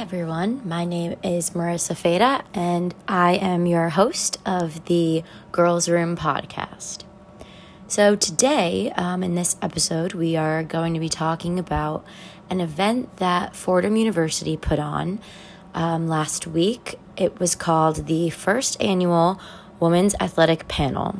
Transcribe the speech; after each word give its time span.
everyone. 0.00 0.66
My 0.66 0.86
name 0.86 1.14
is 1.22 1.50
Marissa 1.50 1.94
Feda, 1.94 2.42
and 2.54 2.94
I 3.06 3.34
am 3.34 3.66
your 3.66 3.90
host 3.90 4.38
of 4.46 4.86
the 4.86 5.22
Girls 5.52 5.90
Room 5.90 6.16
podcast. 6.16 7.04
So, 7.86 8.16
today, 8.16 8.90
um, 8.96 9.22
in 9.22 9.34
this 9.34 9.58
episode, 9.60 10.14
we 10.14 10.36
are 10.36 10.62
going 10.62 10.94
to 10.94 11.00
be 11.00 11.10
talking 11.10 11.58
about 11.58 12.02
an 12.48 12.62
event 12.62 13.18
that 13.18 13.54
Fordham 13.54 13.94
University 13.94 14.56
put 14.56 14.78
on 14.78 15.20
um, 15.74 16.08
last 16.08 16.46
week. 16.46 16.98
It 17.18 17.38
was 17.38 17.54
called 17.54 18.06
the 18.06 18.30
first 18.30 18.82
annual 18.82 19.38
Women's 19.80 20.14
Athletic 20.18 20.66
Panel, 20.66 21.16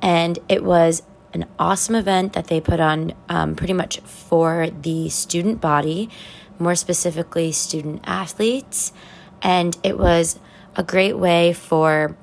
and 0.00 0.38
it 0.48 0.64
was 0.64 1.02
an 1.34 1.44
awesome 1.58 1.96
event 1.96 2.32
that 2.32 2.46
they 2.46 2.62
put 2.62 2.80
on 2.80 3.12
um, 3.28 3.54
pretty 3.56 3.74
much 3.74 4.00
for 4.00 4.70
the 4.70 5.10
student 5.10 5.60
body 5.60 6.08
more 6.60 6.74
specifically 6.74 7.52
student 7.52 8.02
athletes. 8.04 8.92
And 9.42 9.76
it 9.82 9.98
was 9.98 10.38
a 10.76 10.82
great 10.82 11.18
way 11.18 11.52
for 11.52 12.16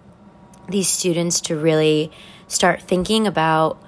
these 0.69 0.87
students 0.87 1.41
to 1.41 1.57
really 1.57 2.11
start 2.47 2.81
thinking 2.81 3.27
about 3.27 3.81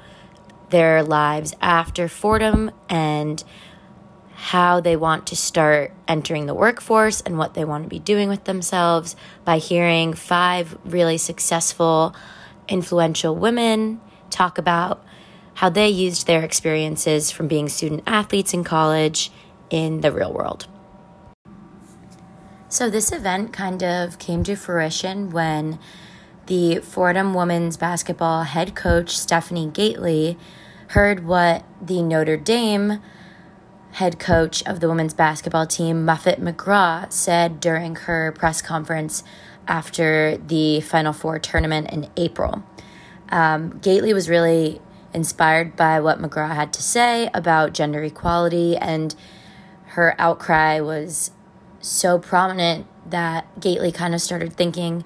their 0.70 1.03
lives 1.03 1.53
after 1.62 2.08
Fordham 2.08 2.72
and 2.89 3.44
how 4.34 4.80
they 4.80 4.95
want 4.95 5.27
to 5.27 5.35
start 5.35 5.94
entering 6.08 6.45
the 6.45 6.53
workforce 6.53 7.20
and 7.22 7.38
what 7.38 7.53
they 7.53 7.66
want 7.66 7.84
to 7.84 7.89
be 7.89 8.00
doing 8.00 8.30
with 8.30 8.45
themselves 8.45 9.16
by 9.44 9.58
hearing 9.58 10.13
five 10.13 10.77
really 10.86 11.17
successful, 11.17 12.16
influential 12.67 13.36
women 13.36 14.00
talk 14.30 14.58
about 14.58 15.03
how 15.55 15.70
they 15.70 15.89
used 15.89 16.25
their 16.25 16.44
experiences 16.44 17.31
from 17.31 17.50
being 17.50 17.67
student 17.67 18.02
athletes 18.08 18.53
in 18.53 18.63
college 18.63 19.30
in 19.69 20.01
the 20.01 20.11
real 20.11 20.33
world. 20.33 20.67
So, 22.67 22.89
this 22.89 23.11
event 23.11 23.52
kind 23.52 23.83
of 23.83 24.19
came 24.19 24.44
to 24.44 24.55
fruition 24.55 25.31
when 25.31 25.80
the 26.45 26.80
Fordham 26.80 27.33
women's 27.33 27.77
basketball 27.77 28.44
head 28.44 28.75
coach, 28.75 29.17
Stephanie 29.17 29.67
Gaitley, 29.67 30.38
heard 30.89 31.25
what 31.25 31.63
the 31.81 32.02
Notre 32.02 32.38
Dame 32.38 32.99
head 33.94 34.19
coach 34.19 34.63
of 34.67 34.79
the 34.79 34.88
women's 34.88 35.13
basketball 35.13 35.66
team, 35.66 36.05
Muffet 36.05 36.39
McGraw, 36.39 37.11
said 37.11 37.59
during 37.59 37.95
her 37.95 38.31
press 38.31 38.61
conference 38.61 39.23
after 39.67 40.38
the 40.38 40.81
Final 40.81 41.13
Four 41.13 41.39
tournament 41.39 41.89
in 41.91 42.09
April. 42.17 42.63
Um, 43.29 43.79
Gaitley 43.79 44.13
was 44.13 44.29
really 44.29 44.81
inspired 45.13 45.75
by 45.75 45.99
what 45.99 46.19
McGraw 46.19 46.53
had 46.53 46.73
to 46.73 46.83
say 46.83 47.29
about 47.33 47.73
gender 47.73 48.03
equality 48.03 48.77
and 48.77 49.16
her 50.00 50.16
outcry 50.17 50.80
was 50.80 51.31
so 51.81 52.17
prominent 52.17 52.88
that 53.09 53.53
Gaitley 53.59 53.94
kind 53.94 54.16
of 54.16 54.22
started 54.22 54.53
thinking, 54.53 55.03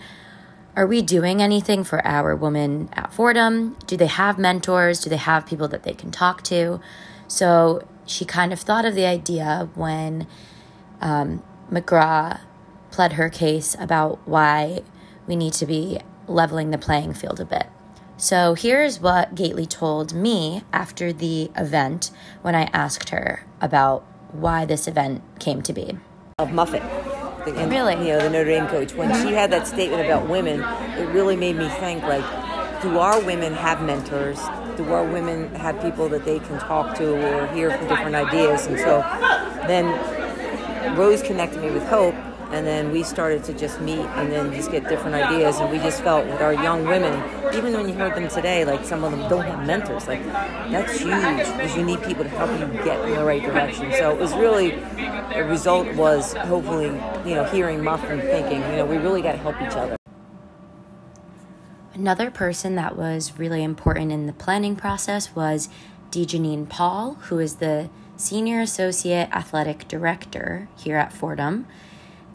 are 0.75 0.85
we 0.85 1.01
doing 1.01 1.41
anything 1.41 1.83
for 1.83 2.05
our 2.05 2.35
women 2.35 2.89
at 2.93 3.11
Fordham? 3.11 3.75
Do 3.87 3.97
they 3.97 4.05
have 4.05 4.37
mentors? 4.37 4.99
Do 4.99 5.09
they 5.09 5.17
have 5.17 5.47
people 5.47 5.67
that 5.69 5.81
they 5.81 5.93
can 5.93 6.11
talk 6.11 6.43
to? 6.43 6.79
So 7.27 7.87
she 8.05 8.23
kind 8.23 8.53
of 8.53 8.59
thought 8.59 8.85
of 8.85 8.93
the 8.93 9.05
idea 9.05 9.67
when 9.73 10.27
um, 11.01 11.41
McGraw 11.71 12.39
pled 12.91 13.13
her 13.13 13.29
case 13.29 13.75
about 13.79 14.19
why 14.27 14.83
we 15.25 15.35
need 15.35 15.53
to 15.53 15.65
be 15.65 16.01
leveling 16.27 16.69
the 16.69 16.77
playing 16.77 17.15
field 17.15 17.39
a 17.39 17.45
bit. 17.45 17.67
So 18.17 18.53
here's 18.53 18.99
what 18.99 19.33
Gaitley 19.33 19.67
told 19.67 20.13
me 20.13 20.61
after 20.71 21.11
the 21.11 21.49
event 21.57 22.11
when 22.43 22.53
I 22.53 22.69
asked 22.73 23.09
her 23.09 23.47
about 23.59 24.05
why 24.33 24.65
this 24.65 24.87
event 24.87 25.21
came 25.39 25.61
to 25.61 25.73
be. 25.73 25.97
Of 26.39 26.51
Muffet. 26.51 26.81
The, 27.45 27.55
and, 27.55 27.71
Really? 27.71 27.93
You 27.93 28.13
know, 28.13 28.19
the 28.19 28.29
Notre 28.29 28.45
Dame 28.45 28.67
coach. 28.67 28.93
When 28.93 29.09
she 29.23 29.33
had 29.33 29.51
that 29.51 29.67
statement 29.67 30.05
about 30.05 30.27
women, 30.27 30.61
it 30.97 31.07
really 31.09 31.35
made 31.35 31.55
me 31.55 31.67
think 31.69 32.03
like, 32.03 32.23
do 32.81 32.99
our 32.99 33.23
women 33.23 33.53
have 33.53 33.81
mentors? 33.81 34.39
Do 34.77 34.91
our 34.91 35.05
women 35.05 35.53
have 35.55 35.81
people 35.81 36.09
that 36.09 36.25
they 36.25 36.39
can 36.39 36.59
talk 36.59 36.97
to 36.97 37.13
or 37.13 37.47
hear 37.47 37.77
from 37.77 37.87
different 37.87 38.15
ideas? 38.15 38.65
And 38.67 38.77
so 38.77 39.01
then 39.67 40.97
Rose 40.97 41.21
connected 41.21 41.61
me 41.61 41.71
with 41.71 41.85
Hope, 41.87 42.15
and 42.51 42.65
then 42.67 42.91
we 42.91 43.03
started 43.03 43.43
to 43.45 43.53
just 43.53 43.79
meet 43.81 43.99
and 43.99 44.31
then 44.31 44.51
just 44.53 44.71
get 44.71 44.87
different 44.89 45.15
ideas. 45.15 45.59
And 45.59 45.71
we 45.71 45.77
just 45.77 46.01
felt 46.01 46.25
with 46.25 46.41
our 46.41 46.53
young 46.53 46.85
women, 46.85 47.13
even 47.55 47.73
when 47.73 47.87
you 47.87 47.93
heard 47.93 48.15
them 48.15 48.27
today, 48.27 48.65
like 48.65 48.85
some 48.85 49.03
of 49.03 49.11
them 49.11 49.29
don't 49.29 49.45
have 49.45 49.65
mentors. 49.65 50.07
Like 50.07 50.23
that's 50.25 50.99
huge 50.99 51.37
because 51.37 51.75
you 51.75 51.83
need 51.83 52.01
people 52.03 52.23
to 52.23 52.29
help 52.29 52.51
you 52.51 52.83
get 52.83 53.03
in 53.07 53.15
the 53.15 53.23
right 53.23 53.41
direction. 53.41 53.91
So 53.93 54.11
it 54.11 54.19
was 54.19 54.33
really 54.33 54.71
the 55.33 55.45
result 55.47 55.93
was 55.95 56.33
hopefully 56.33 56.87
you 57.25 57.35
know 57.35 57.43
hearing 57.45 57.83
Muff 57.83 58.03
and 58.05 58.21
thinking 58.21 58.61
you 58.61 58.77
know 58.77 58.85
we 58.85 58.97
really 58.97 59.21
got 59.21 59.33
to 59.33 59.37
help 59.37 59.61
each 59.61 59.75
other. 59.75 59.97
Another 61.93 62.31
person 62.31 62.75
that 62.75 62.97
was 62.97 63.37
really 63.37 63.63
important 63.63 64.11
in 64.11 64.25
the 64.25 64.33
planning 64.33 64.75
process 64.75 65.35
was 65.35 65.69
DeJanine 66.09 66.67
Paul, 66.67 67.15
who 67.25 67.37
is 67.37 67.55
the 67.55 67.89
Senior 68.17 68.61
Associate 68.61 69.29
Athletic 69.31 69.87
Director 69.87 70.69
here 70.75 70.97
at 70.97 71.13
Fordham. 71.13 71.67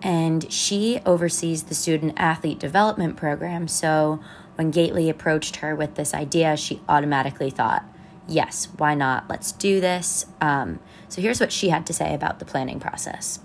And 0.00 0.52
she 0.52 1.00
oversees 1.04 1.64
the 1.64 1.74
Student 1.74 2.14
Athlete 2.16 2.60
Development 2.60 3.16
Program. 3.16 3.66
So 3.66 4.20
when 4.58 4.72
Gately 4.72 5.08
approached 5.08 5.56
her 5.56 5.76
with 5.76 5.94
this 5.94 6.12
idea, 6.12 6.56
she 6.56 6.80
automatically 6.88 7.48
thought, 7.48 7.84
yes, 8.26 8.66
why 8.76 8.96
not? 8.96 9.30
Let's 9.30 9.52
do 9.52 9.80
this. 9.80 10.26
Um, 10.40 10.80
so 11.08 11.22
here's 11.22 11.38
what 11.38 11.52
she 11.52 11.68
had 11.68 11.86
to 11.86 11.92
say 11.92 12.12
about 12.12 12.40
the 12.40 12.44
planning 12.44 12.80
process. 12.80 13.38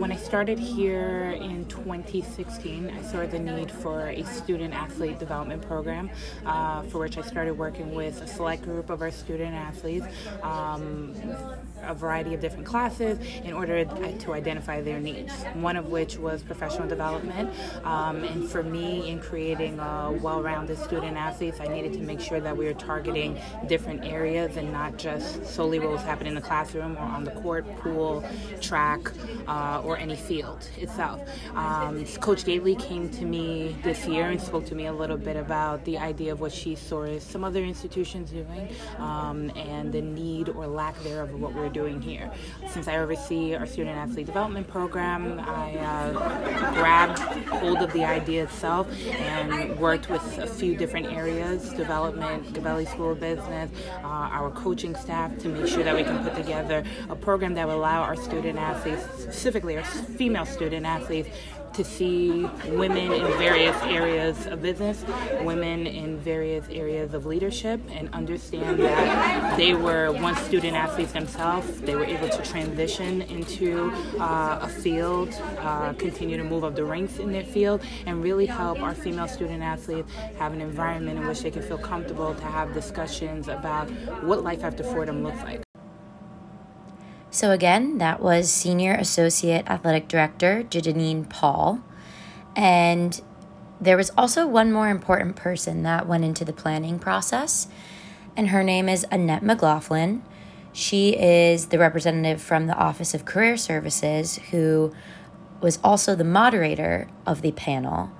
When 0.00 0.12
I 0.12 0.16
started 0.16 0.58
here 0.58 1.36
in 1.38 1.66
2016, 1.66 2.88
I 2.88 3.02
saw 3.02 3.26
the 3.26 3.38
need 3.38 3.70
for 3.70 4.08
a 4.08 4.24
student 4.24 4.72
athlete 4.72 5.18
development 5.18 5.60
program, 5.60 6.08
uh, 6.46 6.84
for 6.84 7.00
which 7.00 7.18
I 7.18 7.20
started 7.20 7.58
working 7.58 7.94
with 7.94 8.22
a 8.22 8.26
select 8.26 8.62
group 8.62 8.88
of 8.88 9.02
our 9.02 9.10
student 9.10 9.54
athletes, 9.54 10.06
um, 10.42 11.14
a 11.82 11.94
variety 11.94 12.32
of 12.32 12.40
different 12.40 12.64
classes, 12.64 13.18
in 13.44 13.52
order 13.52 13.84
to 13.84 14.32
identify 14.32 14.80
their 14.80 15.00
needs. 15.00 15.34
One 15.52 15.76
of 15.76 15.90
which 15.90 16.16
was 16.16 16.42
professional 16.42 16.88
development. 16.88 17.50
Um, 17.84 18.24
and 18.24 18.48
for 18.48 18.62
me, 18.62 19.10
in 19.10 19.20
creating 19.20 19.80
a 19.80 20.18
well 20.22 20.42
rounded 20.42 20.78
student 20.78 21.18
athletes, 21.18 21.60
I 21.60 21.66
needed 21.66 21.92
to 21.92 22.00
make 22.00 22.20
sure 22.20 22.40
that 22.40 22.56
we 22.56 22.64
were 22.64 22.72
targeting 22.72 23.38
different 23.68 24.06
areas 24.06 24.56
and 24.56 24.72
not 24.72 24.96
just 24.96 25.44
solely 25.44 25.78
what 25.78 25.90
was 25.90 26.00
happening 26.00 26.28
in 26.28 26.36
the 26.36 26.40
classroom 26.40 26.96
or 26.96 27.02
on 27.02 27.24
the 27.24 27.32
court, 27.32 27.66
pool, 27.80 28.24
track. 28.62 29.00
Uh, 29.46 29.82
or 29.90 29.96
any 29.96 30.14
field 30.14 30.68
itself. 30.78 31.20
Um, 31.56 32.04
Coach 32.20 32.44
Gaitley 32.44 32.78
came 32.80 33.10
to 33.10 33.24
me 33.24 33.76
this 33.82 34.06
year 34.06 34.26
and 34.26 34.40
spoke 34.40 34.64
to 34.66 34.76
me 34.76 34.86
a 34.86 34.92
little 34.92 35.16
bit 35.16 35.36
about 35.36 35.84
the 35.84 35.98
idea 35.98 36.30
of 36.30 36.40
what 36.40 36.52
she 36.52 36.76
saw 36.76 37.02
as 37.02 37.24
some 37.24 37.42
other 37.42 37.64
institutions 37.64 38.30
doing 38.30 38.68
um, 38.98 39.50
and 39.56 39.92
the 39.92 40.00
need 40.00 40.48
or 40.48 40.68
lack 40.68 40.96
thereof 41.02 41.34
of 41.34 41.40
what 41.40 41.54
we're 41.54 41.68
doing 41.68 42.00
here. 42.00 42.30
Since 42.68 42.86
I 42.86 42.98
oversee 42.98 43.56
our 43.56 43.66
student 43.66 43.96
athlete 43.96 44.26
development 44.26 44.68
program, 44.68 45.40
I 45.40 45.76
uh, 45.78 46.72
grabbed 46.74 47.18
hold 47.48 47.78
of 47.78 47.92
the 47.92 48.04
idea 48.04 48.44
itself 48.44 48.86
and 49.08 49.76
worked 49.80 50.08
with 50.08 50.38
a 50.38 50.46
few 50.46 50.76
different 50.76 51.06
areas 51.06 51.72
development, 51.72 52.52
Gabelli 52.52 52.86
School 52.88 53.12
of 53.12 53.20
Business, 53.20 53.70
uh, 54.04 54.06
our 54.06 54.50
coaching 54.52 54.94
staff 54.94 55.36
to 55.38 55.48
make 55.48 55.66
sure 55.66 55.82
that 55.82 55.96
we 55.96 56.04
can 56.04 56.22
put 56.22 56.36
together 56.36 56.84
a 57.08 57.16
program 57.16 57.54
that 57.54 57.66
will 57.66 57.74
allow 57.74 58.02
our 58.02 58.14
student 58.14 58.56
athletes, 58.56 59.02
specifically 59.20 59.79
female 59.84 60.46
student 60.46 60.86
athletes, 60.86 61.28
to 61.72 61.84
see 61.84 62.46
women 62.66 63.12
in 63.12 63.26
various 63.38 63.76
areas 63.82 64.46
of 64.46 64.60
business, 64.60 65.04
women 65.42 65.86
in 65.86 66.18
various 66.18 66.68
areas 66.68 67.14
of 67.14 67.26
leadership, 67.26 67.80
and 67.90 68.12
understand 68.12 68.80
that 68.80 69.56
they 69.56 69.74
were 69.74 70.12
once 70.12 70.38
student 70.40 70.76
athletes 70.76 71.12
themselves. 71.12 71.80
They 71.80 71.94
were 71.94 72.04
able 72.04 72.28
to 72.28 72.42
transition 72.42 73.22
into 73.22 73.92
uh, 74.18 74.58
a 74.62 74.68
field, 74.68 75.32
uh, 75.58 75.92
continue 75.94 76.36
to 76.36 76.44
move 76.44 76.64
up 76.64 76.74
the 76.74 76.84
ranks 76.84 77.18
in 77.18 77.32
their 77.32 77.44
field, 77.44 77.82
and 78.06 78.22
really 78.22 78.46
help 78.46 78.80
our 78.80 78.94
female 78.94 79.28
student 79.28 79.62
athletes 79.62 80.12
have 80.38 80.52
an 80.52 80.60
environment 80.60 81.18
in 81.18 81.26
which 81.26 81.42
they 81.42 81.50
can 81.50 81.62
feel 81.62 81.78
comfortable 81.78 82.34
to 82.34 82.44
have 82.44 82.74
discussions 82.74 83.48
about 83.48 83.88
what 84.22 84.42
life 84.42 84.64
after 84.64 84.82
Fordham 84.82 85.22
looks 85.22 85.42
like. 85.42 85.62
So, 87.32 87.52
again, 87.52 87.98
that 87.98 88.20
was 88.20 88.50
Senior 88.50 88.94
Associate 88.94 89.64
Athletic 89.68 90.08
Director 90.08 90.64
Janine 90.64 91.28
Paul. 91.30 91.80
And 92.56 93.20
there 93.80 93.96
was 93.96 94.10
also 94.18 94.46
one 94.46 94.72
more 94.72 94.88
important 94.88 95.36
person 95.36 95.84
that 95.84 96.08
went 96.08 96.24
into 96.24 96.44
the 96.44 96.52
planning 96.52 96.98
process, 96.98 97.68
and 98.36 98.48
her 98.48 98.62
name 98.62 98.88
is 98.88 99.06
Annette 99.10 99.42
McLaughlin. 99.42 100.22
She 100.72 101.16
is 101.16 101.66
the 101.66 101.78
representative 101.78 102.42
from 102.42 102.66
the 102.66 102.74
Office 102.74 103.14
of 103.14 103.24
Career 103.24 103.56
Services 103.56 104.36
who 104.50 104.92
was 105.60 105.78
also 105.82 106.14
the 106.14 106.24
moderator 106.24 107.08
of 107.26 107.42
the 107.42 107.52
panel. 107.52 108.10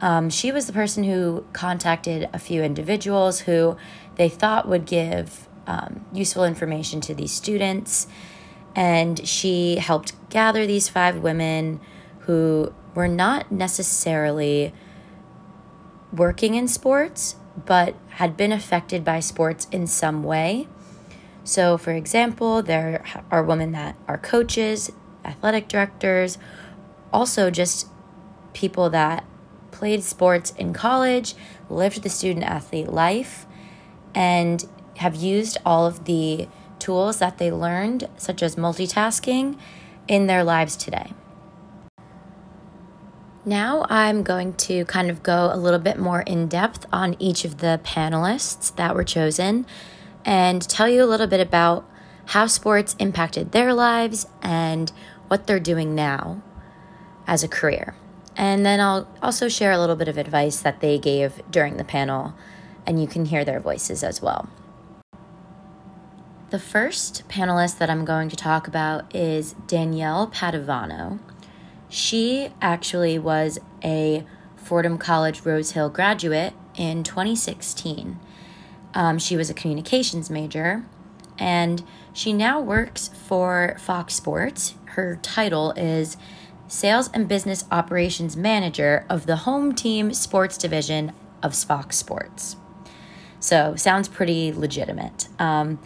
Um, 0.00 0.28
she 0.28 0.52
was 0.52 0.66
the 0.66 0.72
person 0.72 1.04
who 1.04 1.44
contacted 1.52 2.28
a 2.32 2.38
few 2.38 2.62
individuals 2.62 3.40
who 3.40 3.76
they 4.16 4.28
thought 4.28 4.68
would 4.68 4.84
give 4.84 5.48
um, 5.66 6.04
useful 6.12 6.44
information 6.44 7.00
to 7.02 7.14
these 7.14 7.32
students 7.32 8.06
And 8.76 9.26
she 9.26 9.76
helped 9.76 10.12
gather 10.28 10.66
these 10.66 10.88
five 10.88 11.16
women 11.16 11.80
who 12.20 12.72
were 12.94 13.08
not 13.08 13.50
necessarily 13.50 14.72
working 16.12 16.54
in 16.54 16.68
sports, 16.68 17.36
but 17.64 17.94
had 18.10 18.36
been 18.36 18.52
affected 18.52 19.02
by 19.02 19.20
sports 19.20 19.66
in 19.72 19.86
some 19.86 20.22
way. 20.22 20.68
So, 21.42 21.78
for 21.78 21.92
example, 21.92 22.62
there 22.62 23.02
are 23.30 23.42
women 23.42 23.72
that 23.72 23.96
are 24.06 24.18
coaches, 24.18 24.92
athletic 25.24 25.68
directors, 25.68 26.36
also 27.12 27.50
just 27.50 27.88
people 28.52 28.90
that 28.90 29.24
played 29.70 30.02
sports 30.02 30.50
in 30.52 30.72
college, 30.72 31.34
lived 31.70 32.02
the 32.02 32.08
student 32.08 32.44
athlete 32.44 32.88
life, 32.88 33.46
and 34.14 34.68
have 34.96 35.14
used 35.14 35.56
all 35.64 35.86
of 35.86 36.04
the 36.04 36.48
tools 36.86 37.18
that 37.18 37.38
they 37.38 37.50
learned, 37.50 38.08
such 38.16 38.44
as 38.44 38.54
multitasking, 38.54 39.58
in 40.06 40.28
their 40.28 40.44
lives 40.44 40.76
today. 40.76 41.12
Now 43.44 43.84
I'm 43.88 44.22
going 44.22 44.54
to 44.68 44.84
kind 44.84 45.10
of 45.10 45.24
go 45.24 45.50
a 45.52 45.56
little 45.56 45.80
bit 45.80 45.98
more 45.98 46.20
in 46.20 46.46
depth 46.46 46.86
on 46.92 47.16
each 47.18 47.44
of 47.44 47.58
the 47.58 47.80
panelists 47.82 48.72
that 48.76 48.94
were 48.94 49.02
chosen 49.02 49.66
and 50.24 50.62
tell 50.62 50.88
you 50.88 51.02
a 51.02 51.10
little 51.12 51.26
bit 51.26 51.40
about 51.40 51.84
how 52.26 52.46
sports 52.46 52.94
impacted 53.00 53.50
their 53.50 53.74
lives 53.74 54.26
and 54.40 54.92
what 55.26 55.48
they're 55.48 55.58
doing 55.58 55.92
now 55.96 56.40
as 57.26 57.42
a 57.42 57.48
career. 57.48 57.96
And 58.36 58.64
then 58.64 58.78
I'll 58.80 59.08
also 59.20 59.48
share 59.48 59.72
a 59.72 59.78
little 59.78 59.96
bit 59.96 60.06
of 60.06 60.18
advice 60.18 60.60
that 60.60 60.80
they 60.80 60.98
gave 61.00 61.42
during 61.50 61.78
the 61.78 61.84
panel, 61.84 62.34
and 62.86 63.00
you 63.00 63.08
can 63.08 63.24
hear 63.24 63.44
their 63.44 63.58
voices 63.58 64.04
as 64.04 64.22
well. 64.22 64.48
The 66.50 66.58
first 66.60 67.28
panelist 67.28 67.78
that 67.78 67.90
I'm 67.90 68.04
going 68.04 68.28
to 68.28 68.36
talk 68.36 68.68
about 68.68 69.12
is 69.12 69.54
Danielle 69.66 70.28
Padovano. 70.28 71.18
She 71.88 72.50
actually 72.62 73.18
was 73.18 73.58
a 73.82 74.24
Fordham 74.54 74.96
College 74.96 75.40
Rose 75.44 75.72
Hill 75.72 75.88
graduate 75.88 76.52
in 76.76 77.02
2016. 77.02 78.20
Um, 78.94 79.18
she 79.18 79.36
was 79.36 79.50
a 79.50 79.54
communications 79.54 80.30
major 80.30 80.84
and 81.36 81.82
she 82.12 82.32
now 82.32 82.60
works 82.60 83.08
for 83.08 83.76
Fox 83.80 84.14
Sports. 84.14 84.76
Her 84.90 85.18
title 85.22 85.72
is 85.72 86.16
Sales 86.68 87.10
and 87.12 87.26
Business 87.26 87.64
Operations 87.72 88.36
Manager 88.36 89.04
of 89.10 89.26
the 89.26 89.36
Home 89.38 89.74
Team 89.74 90.14
Sports 90.14 90.56
Division 90.56 91.12
of 91.42 91.56
Fox 91.56 91.96
Sports. 91.96 92.54
So, 93.40 93.74
sounds 93.74 94.06
pretty 94.06 94.52
legitimate. 94.52 95.28
Um, 95.40 95.80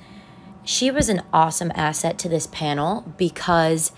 she 0.70 0.88
was 0.88 1.08
an 1.08 1.20
awesome 1.32 1.72
asset 1.74 2.16
to 2.16 2.28
this 2.28 2.46
panel 2.46 3.02
because 3.18 3.90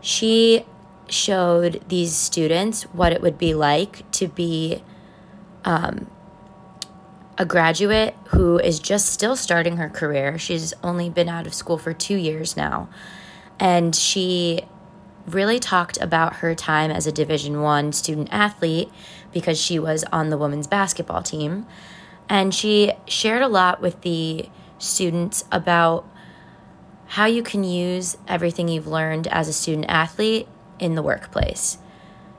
she 0.00 0.64
showed 1.08 1.82
these 1.88 2.14
students 2.14 2.84
what 2.84 3.12
it 3.12 3.20
would 3.20 3.36
be 3.36 3.52
like 3.52 4.08
to 4.12 4.28
be 4.28 4.80
um, 5.64 6.08
a 7.36 7.44
graduate 7.44 8.14
who 8.28 8.60
is 8.60 8.78
just 8.78 9.06
still 9.06 9.34
starting 9.34 9.78
her 9.78 9.88
career. 9.88 10.38
She's 10.38 10.72
only 10.84 11.10
been 11.10 11.28
out 11.28 11.48
of 11.48 11.52
school 11.52 11.78
for 11.78 11.92
two 11.92 12.14
years 12.14 12.56
now. 12.56 12.88
And 13.58 13.92
she 13.92 14.60
really 15.26 15.58
talked 15.58 15.98
about 16.00 16.36
her 16.36 16.54
time 16.54 16.92
as 16.92 17.08
a 17.08 17.12
division 17.12 17.60
one 17.60 17.92
student 17.92 18.28
athlete 18.30 18.88
because 19.32 19.60
she 19.60 19.80
was 19.80 20.04
on 20.12 20.30
the 20.30 20.38
women's 20.38 20.68
basketball 20.68 21.24
team 21.24 21.66
and 22.28 22.54
she 22.54 22.92
shared 23.08 23.42
a 23.42 23.48
lot 23.48 23.80
with 23.80 24.00
the 24.02 24.48
students 24.78 25.44
about 25.50 26.08
how 27.06 27.26
you 27.26 27.42
can 27.42 27.64
use 27.64 28.16
everything 28.26 28.68
you've 28.68 28.86
learned 28.86 29.26
as 29.28 29.48
a 29.48 29.52
student 29.52 29.86
athlete 29.88 30.46
in 30.78 30.94
the 30.94 31.02
workplace. 31.02 31.78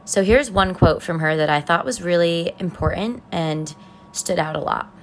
So 0.06 0.24
here's 0.24 0.50
one 0.50 0.74
quote 0.74 1.04
from 1.04 1.20
her 1.20 1.36
that 1.38 1.50
I 1.50 1.62
thought 1.62 1.86
was 1.86 2.02
really 2.02 2.54
important 2.60 3.24
and 3.32 3.74
stood 4.12 4.40
out 4.40 4.56
a 4.56 4.60
lot. 4.60 4.94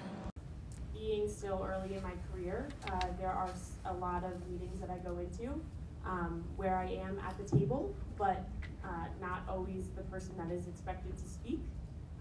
Being 0.95 1.29
still 1.29 1.65
early 1.69 1.97
in 1.97 2.03
my 2.03 2.13
career, 2.33 2.69
uh, 2.91 3.01
there 3.19 3.31
are 3.31 3.51
a 3.85 3.95
lot 3.95 4.25
of 4.25 4.33
meetings 4.51 4.81
that 4.81 4.91
I 4.91 4.99
go 4.99 5.19
into 5.19 5.61
um, 6.05 6.45
where 6.57 6.77
I 6.77 6.87
am 6.87 7.19
at 7.27 7.37
the 7.39 7.57
table, 7.57 7.95
but 8.17 8.45
uh, 8.85 8.89
not 9.21 9.43
always 9.49 9.89
the 9.97 10.03
person 10.03 10.33
that 10.39 10.53
is 10.53 10.67
expected 10.69 11.17
to 11.17 11.29
speak. 11.29 11.61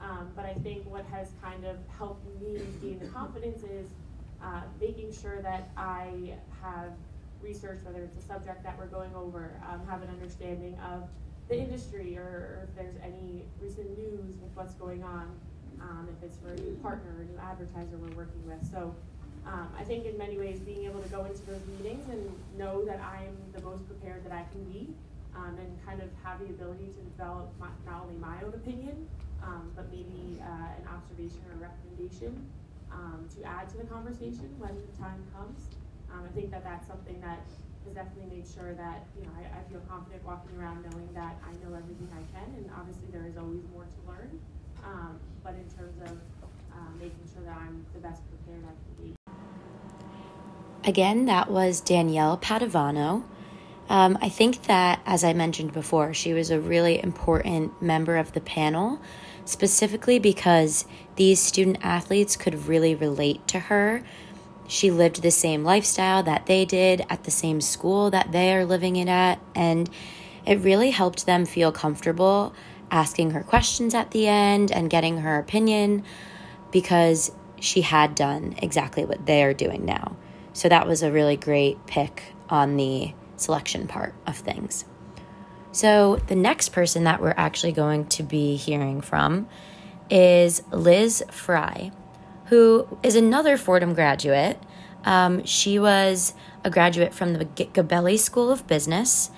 Um, 0.02 0.30
but 0.36 0.46
I 0.46 0.54
think 0.56 0.86
what 0.90 1.06
has 1.06 1.30
kind 1.42 1.66
of 1.66 1.78
helped 1.98 2.26
me 2.42 2.60
gain 2.82 3.00
the 3.00 3.08
confidence 3.08 3.64
is 3.64 3.88
uh, 4.46 4.62
making 4.80 5.12
sure 5.12 5.42
that 5.42 5.70
I 5.76 6.36
have 6.62 6.92
research, 7.42 7.80
whether 7.84 8.04
it's 8.04 8.18
a 8.18 8.22
subject 8.22 8.64
that 8.64 8.78
we're 8.78 8.88
going 8.88 9.14
over, 9.16 9.60
um, 9.70 9.86
have 9.88 10.04
an 10.04 10.10
understanding 10.10 10.78
of 10.80 11.10
the 11.50 11.58
industry 11.58 12.18
or, 12.18 12.22
or, 12.22 12.68
if 12.70 12.76
there's 12.76 12.96
any 13.04 13.44
recent 13.62 13.98
news 13.98 14.36
with 14.42 14.52
what's 14.56 14.74
going 14.76 15.04
on, 15.04 15.30
um, 15.82 16.08
if 16.10 16.24
it's 16.24 16.38
for 16.38 16.52
a 16.52 16.56
new 16.58 16.76
partner 16.82 17.12
or 17.18 17.22
a 17.22 17.26
new 17.26 17.38
advertiser 17.38 17.98
we're 17.98 18.16
working 18.16 18.46
with. 18.46 18.64
So 18.72 18.96
um, 19.46 19.70
I 19.78 19.84
think 19.84 20.06
in 20.06 20.18
many 20.18 20.38
ways 20.38 20.60
being 20.60 20.86
able 20.86 21.02
to 21.02 21.10
go 21.10 21.26
into 21.26 21.42
those 21.46 21.62
meetings 21.78 22.08
and 22.10 22.32
know 22.58 22.86
that 22.86 23.00
I'm 23.00 23.36
the 23.54 23.62
most 23.62 23.88
prepared 23.88 24.26
that 24.26 24.32
I 24.32 24.46
can 24.52 24.64
be 24.66 24.90
um, 25.36 25.58
and 25.60 25.86
kind 25.86 26.02
of 26.02 26.10
have 26.24 26.40
the 26.40 26.46
ability 26.46 26.88
to 26.88 27.02
develop 27.14 27.54
my, 27.60 27.68
not 27.86 28.04
only 28.04 28.16
my 28.16 28.38
own 28.44 28.54
opinion, 28.54 29.08
um, 29.44 29.72
but 29.76 29.92
maybe 29.92 30.42
uh, 30.42 30.82
an 30.82 30.88
observation 30.90 31.42
or 31.50 31.66
a 31.66 31.70
recommendation 31.70 32.50
um, 32.96 33.28
to 33.36 33.44
add 33.44 33.68
to 33.70 33.78
the 33.78 33.86
conversation 33.86 34.48
when 34.58 34.72
the 34.72 34.96
time 34.96 35.20
comes. 35.36 35.68
Um, 36.12 36.24
I 36.24 36.32
think 36.32 36.52
that 36.52 36.64
that's 36.64 36.88
something 36.88 37.20
that 37.20 37.44
has 37.84 37.94
definitely 37.94 38.40
made 38.40 38.48
sure 38.48 38.74
that 38.74 39.06
you 39.20 39.28
know 39.28 39.34
I, 39.36 39.60
I, 39.60 39.62
feel 39.70 39.82
confident 39.92 40.24
walking 40.26 40.56
around 40.58 40.88
knowing 40.90 41.10
that 41.14 41.36
I 41.44 41.52
know 41.62 41.76
everything 41.76 42.10
I 42.16 42.24
can, 42.32 42.48
and 42.56 42.72
obviously 42.74 43.12
there 43.12 43.28
is 43.28 43.38
always 43.38 43.62
more 43.74 43.84
to 43.84 44.00
learn. 44.08 44.40
Um, 44.84 45.20
but 45.44 45.54
in 45.54 45.68
terms 45.78 45.98
of 46.02 46.18
uh, 46.74 46.92
making 46.98 47.26
sure 47.34 47.44
that 47.44 47.58
I'm 47.58 47.86
the 47.94 48.00
best 48.00 48.22
prepared 48.30 48.64
I 48.64 48.74
can 48.74 48.94
be. 49.04 49.16
Again, 50.88 51.26
that 51.26 51.50
was 51.50 51.82
Danielle 51.82 52.38
Padovano. 52.38 53.24
Um, 53.90 54.18
I 54.22 54.30
think 54.30 54.64
that, 54.64 55.02
as 55.06 55.24
I 55.24 55.34
mentioned 55.34 55.74
before, 55.74 56.14
she 56.14 56.34
was 56.34 56.50
a 56.50 56.60
really 56.60 57.02
important 57.02 57.82
member 57.82 58.18
of 58.18 58.34
the 58.34 58.42
panel, 58.42 59.00
specifically 59.46 60.20
because 60.20 60.86
these 61.16 61.40
student 61.40 61.78
athletes 61.82 62.36
could 62.36 62.68
really 62.68 62.94
relate 62.94 63.48
to 63.48 63.60
her 63.60 64.04
she 64.68 64.90
lived 64.92 65.22
the 65.22 65.32
same 65.32 65.64
lifestyle 65.64 66.24
that 66.24 66.46
they 66.46 66.66
did 66.66 67.06
at 67.10 67.24
the 67.24 67.32
same 67.32 67.62
school 67.62 68.10
that 68.10 68.32
they 68.32 68.54
are 68.54 68.66
living 68.66 68.96
it 68.96 69.08
at. 69.08 69.40
And 69.54 69.90
it 70.46 70.60
really 70.60 70.92
helped 70.92 71.26
them 71.26 71.46
feel 71.46 71.72
comfortable 71.72 72.54
asking 72.92 73.32
her 73.32 73.44
questions 73.44 73.94
at 73.94 74.12
the 74.12 74.28
end 74.28 74.72
and 74.72 74.90
getting 74.90 75.18
her 75.18 75.38
opinion 75.40 76.04
because 76.72 77.32
she 77.60 77.82
had 77.82 78.16
done 78.16 78.56
exactly 78.62 79.06
what 79.06 79.26
they 79.26 79.44
are 79.44 79.54
doing 79.54 79.86
now. 79.86 80.16
So 80.54 80.70
that 80.70 80.88
was 80.88 81.04
a 81.04 81.12
really 81.12 81.38
great 81.38 81.86
pick 81.88 82.24
on 82.50 82.78
the 82.78 83.14
selection 83.38 83.88
part 83.88 84.14
of 84.26 84.38
things. 84.38 84.86
So 85.76 86.16
the 86.28 86.36
next 86.36 86.70
person 86.70 87.04
that 87.04 87.22
we're 87.22 87.34
actually 87.36 87.74
going 87.74 88.06
to 88.08 88.24
be 88.24 88.56
hearing 88.56 89.02
from 89.02 89.48
is 90.10 90.64
Liz 90.72 91.24
Fry 91.30 91.92
who 92.46 92.88
is 93.02 93.16
another 93.16 93.58
Fordham 93.58 93.94
graduate. 93.94 94.60
Um, 95.04 95.44
she 95.46 95.80
was 95.80 96.34
a 96.64 96.70
graduate 96.70 97.14
from 97.14 97.34
the 97.34 97.46
Gabelli 97.46 98.18
School 98.18 98.52
of 98.52 98.68
Business, 98.68 99.30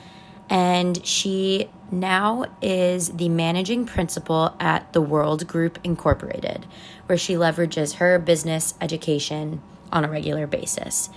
and 0.50 1.06
she 1.06 1.70
now 1.92 2.46
is 2.62 3.10
the 3.10 3.30
managing 3.30 3.86
principal 3.86 4.56
at 4.60 4.92
the 4.94 5.02
World 5.02 5.48
Group 5.48 5.80
Incorporated, 5.84 6.66
where 7.06 7.18
she 7.18 7.34
leverages 7.34 7.96
her 7.96 8.20
business 8.20 8.74
education 8.82 9.62
on 9.92 10.04
a 10.04 10.10
regular 10.10 10.48
basis. 10.48 11.10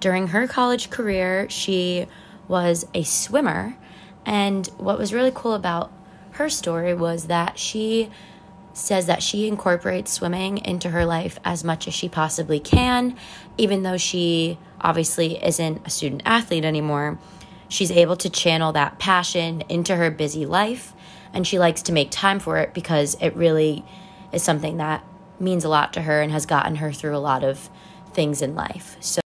During 0.00 0.28
her 0.28 0.46
college 0.46 0.90
career, 0.90 1.48
she 1.48 2.06
was 2.48 2.86
a 2.94 3.02
swimmer, 3.02 3.76
and 4.26 4.66
what 4.76 4.98
was 4.98 5.14
really 5.14 5.32
cool 5.32 5.54
about 5.54 5.92
her 6.32 6.50
story 6.50 6.92
was 6.92 7.28
that 7.28 7.58
she 7.58 8.10
says 8.74 9.06
that 9.06 9.22
she 9.22 9.48
incorporates 9.48 10.12
swimming 10.12 10.58
into 10.58 10.90
her 10.90 11.06
life 11.06 11.38
as 11.44 11.64
much 11.64 11.88
as 11.88 11.94
she 11.94 12.08
possibly 12.08 12.60
can, 12.60 13.16
even 13.56 13.82
though 13.82 13.96
she 13.96 14.58
obviously 14.80 15.42
isn't 15.42 15.80
a 15.86 15.90
student 15.90 16.20
athlete 16.26 16.64
anymore. 16.64 17.18
She's 17.68 17.90
able 17.90 18.16
to 18.16 18.28
channel 18.28 18.72
that 18.72 18.98
passion 18.98 19.62
into 19.68 19.96
her 19.96 20.10
busy 20.10 20.44
life, 20.44 20.92
and 21.32 21.46
she 21.46 21.58
likes 21.58 21.82
to 21.82 21.92
make 21.92 22.10
time 22.10 22.38
for 22.38 22.58
it 22.58 22.74
because 22.74 23.16
it 23.20 23.34
really 23.34 23.82
is 24.32 24.42
something 24.42 24.76
that 24.76 25.02
means 25.40 25.64
a 25.64 25.68
lot 25.68 25.94
to 25.94 26.02
her 26.02 26.20
and 26.20 26.30
has 26.32 26.44
gotten 26.44 26.76
her 26.76 26.92
through 26.92 27.16
a 27.16 27.18
lot 27.18 27.44
of 27.44 27.70
things 28.12 28.42
in 28.42 28.54
life. 28.54 28.96
So, 29.00 29.20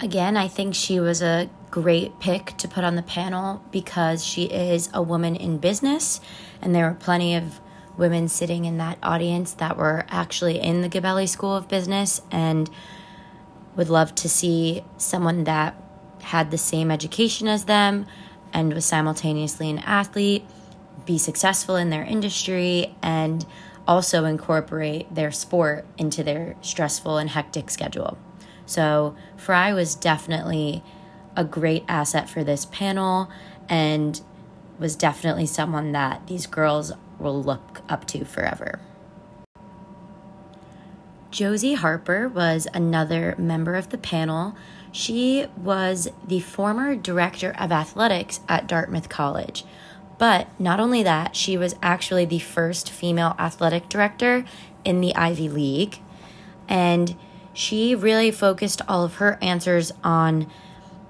again, 0.00 0.36
I 0.36 0.48
think 0.48 0.74
she 0.74 0.98
was 0.98 1.22
a 1.22 1.48
great 1.70 2.18
pick 2.18 2.56
to 2.58 2.66
put 2.66 2.84
on 2.84 2.96
the 2.96 3.02
panel 3.02 3.62
because 3.70 4.24
she 4.24 4.44
is 4.44 4.90
a 4.92 5.02
woman 5.02 5.36
in 5.36 5.58
business, 5.58 6.20
and 6.60 6.74
there 6.74 6.88
were 6.88 6.96
plenty 6.96 7.34
of 7.34 7.60
women 7.96 8.28
sitting 8.28 8.64
in 8.64 8.78
that 8.78 8.98
audience 9.02 9.52
that 9.54 9.76
were 9.76 10.04
actually 10.08 10.58
in 10.58 10.80
the 10.80 10.88
Gabelli 10.88 11.28
School 11.28 11.54
of 11.54 11.68
Business 11.68 12.22
and 12.30 12.70
would 13.76 13.88
love 13.88 14.14
to 14.16 14.28
see 14.28 14.82
someone 14.96 15.44
that 15.44 15.80
had 16.22 16.50
the 16.50 16.58
same 16.58 16.90
education 16.90 17.46
as 17.46 17.66
them 17.66 18.06
and 18.52 18.72
was 18.72 18.84
simultaneously 18.84 19.70
an 19.70 19.78
athlete, 19.80 20.44
be 21.06 21.18
successful 21.18 21.76
in 21.76 21.90
their 21.90 22.02
industry, 22.02 22.94
and 23.02 23.46
also 23.86 24.24
incorporate 24.24 25.14
their 25.14 25.30
sport 25.30 25.86
into 25.98 26.22
their 26.22 26.56
stressful 26.62 27.18
and 27.18 27.30
hectic 27.30 27.70
schedule. 27.70 28.18
So, 28.70 29.16
Fry 29.36 29.72
was 29.72 29.96
definitely 29.96 30.84
a 31.34 31.42
great 31.42 31.84
asset 31.88 32.30
for 32.30 32.44
this 32.44 32.66
panel 32.66 33.28
and 33.68 34.20
was 34.78 34.94
definitely 34.94 35.46
someone 35.46 35.90
that 35.90 36.28
these 36.28 36.46
girls 36.46 36.92
will 37.18 37.42
look 37.42 37.82
up 37.88 38.06
to 38.06 38.24
forever. 38.24 38.78
Josie 41.32 41.74
Harper 41.74 42.28
was 42.28 42.68
another 42.72 43.34
member 43.36 43.74
of 43.74 43.88
the 43.88 43.98
panel. 43.98 44.54
She 44.92 45.48
was 45.56 46.06
the 46.24 46.38
former 46.38 46.94
director 46.94 47.52
of 47.58 47.72
athletics 47.72 48.38
at 48.48 48.68
Dartmouth 48.68 49.08
College. 49.08 49.64
But 50.16 50.46
not 50.60 50.78
only 50.78 51.02
that, 51.02 51.34
she 51.34 51.56
was 51.56 51.74
actually 51.82 52.24
the 52.24 52.38
first 52.38 52.88
female 52.88 53.34
athletic 53.36 53.88
director 53.88 54.44
in 54.84 55.00
the 55.00 55.16
Ivy 55.16 55.48
League. 55.48 55.98
And 56.68 57.16
she 57.52 57.94
really 57.94 58.30
focused 58.30 58.82
all 58.88 59.04
of 59.04 59.16
her 59.16 59.38
answers 59.42 59.92
on 60.02 60.50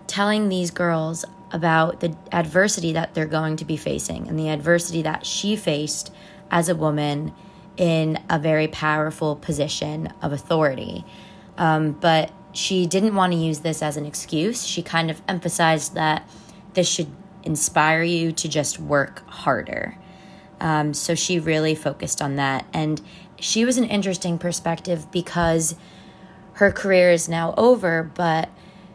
telling 0.07 0.49
these 0.49 0.71
girls 0.71 1.25
about 1.53 2.01
the 2.01 2.17
adversity 2.33 2.93
that 2.93 3.15
they're 3.15 3.27
going 3.27 3.57
to 3.57 3.65
be 3.65 3.77
facing 3.77 4.29
and 4.29 4.39
the 4.39 4.49
adversity 4.49 5.03
that 5.03 5.27
she 5.27 5.57
faced 5.57 6.13
as 6.51 6.69
a 6.69 6.75
woman 6.75 7.33
in 7.77 8.19
a 8.29 8.39
very 8.39 8.69
powerful 8.69 9.37
position 9.37 10.13
of 10.23 10.33
authority. 10.33 11.05
Um, 11.59 11.93
but 11.93 12.33
she 12.53 12.87
didn't 12.87 13.15
want 13.15 13.33
to 13.33 13.39
use 13.39 13.61
this 13.61 13.83
as 13.83 13.97
an 13.97 14.07
excuse. 14.07 14.67
She 14.67 14.83
kind 14.83 15.11
of 15.11 15.23
emphasized 15.29 15.95
that 15.95 16.29
this 16.75 16.89
should 16.89 17.11
inspire 17.43 18.03
you 18.03 18.33
to 18.33 18.49
just 18.49 18.79
work 18.79 19.27
harder. 19.29 19.97
Um, 20.61 20.93
so 20.93 21.15
she 21.15 21.39
really 21.39 21.75
focused 21.75 22.21
on 22.21 22.37
that. 22.37 22.67
And 22.73 23.01
she 23.39 23.65
was 23.65 23.79
an 23.79 23.85
interesting 23.85 24.39
perspective 24.39 25.11
because 25.11 25.75
her 26.61 26.71
career 26.71 27.11
is 27.11 27.27
now 27.27 27.55
over, 27.57 28.03
but 28.15 28.51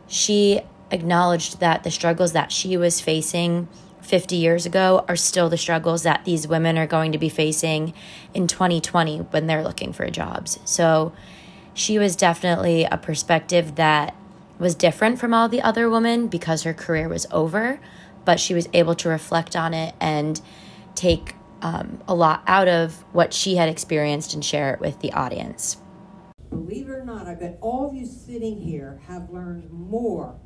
she 0.08 0.62
acknowledged 0.92 1.60
that 1.60 1.84
the 1.84 1.90
struggles 1.90 2.32
that 2.34 2.52
she 2.52 2.78
was 2.78 3.02
facing 3.02 3.68
50 4.02 4.36
years 4.36 4.68
ago 4.68 5.04
are 5.08 5.16
still 5.16 5.50
the 5.50 5.58
struggles 5.58 6.04
that 6.04 6.26
these 6.26 6.48
women 6.48 6.78
are 6.78 6.86
going 6.86 7.12
to 7.12 7.18
be 7.18 7.28
facing 7.28 7.96
in 8.36 8.46
2020 8.46 9.18
when 9.18 9.48
they're 9.48 9.64
looking 9.64 9.94
for 9.94 10.08
jobs. 10.12 10.60
So 10.64 11.12
she 11.74 11.98
was 11.98 12.16
definitely 12.16 12.84
a 12.84 12.98
perspective 12.98 13.74
that 13.78 14.16
was 14.60 14.76
different 14.76 15.18
from 15.18 15.34
all 15.34 15.50
the 15.50 15.64
other 15.64 15.90
women 15.90 16.28
because 16.28 16.62
her 16.64 16.74
career 16.74 17.10
was 17.10 17.26
over, 17.32 17.80
but 18.26 18.40
she 18.40 18.54
was 18.54 18.70
able 18.74 18.94
to 18.94 19.10
reflect 19.10 19.56
on 19.56 19.74
it 19.74 19.96
and 20.00 20.40
take 20.94 21.34
um, 21.64 21.98
a 22.08 22.14
lot 22.14 22.44
out 22.46 22.68
of 22.68 23.04
what 23.12 23.34
she 23.34 23.56
had 23.56 23.70
experienced 23.70 24.36
and 24.36 24.46
share 24.46 24.72
it 24.72 24.80
with 24.80 25.00
the 25.00 25.12
audience. 25.14 25.78
Believe 26.50 26.90
it 26.90 26.92
or 26.92 27.06
not, 27.06 27.28
I 27.28 27.36
bet 27.36 27.58
all 27.62 27.88
of 27.88 27.94
you 27.94 28.06
sitting 28.06 28.62
here 28.62 29.00
have 29.08 29.30
learned 29.30 29.72
more 29.72 30.40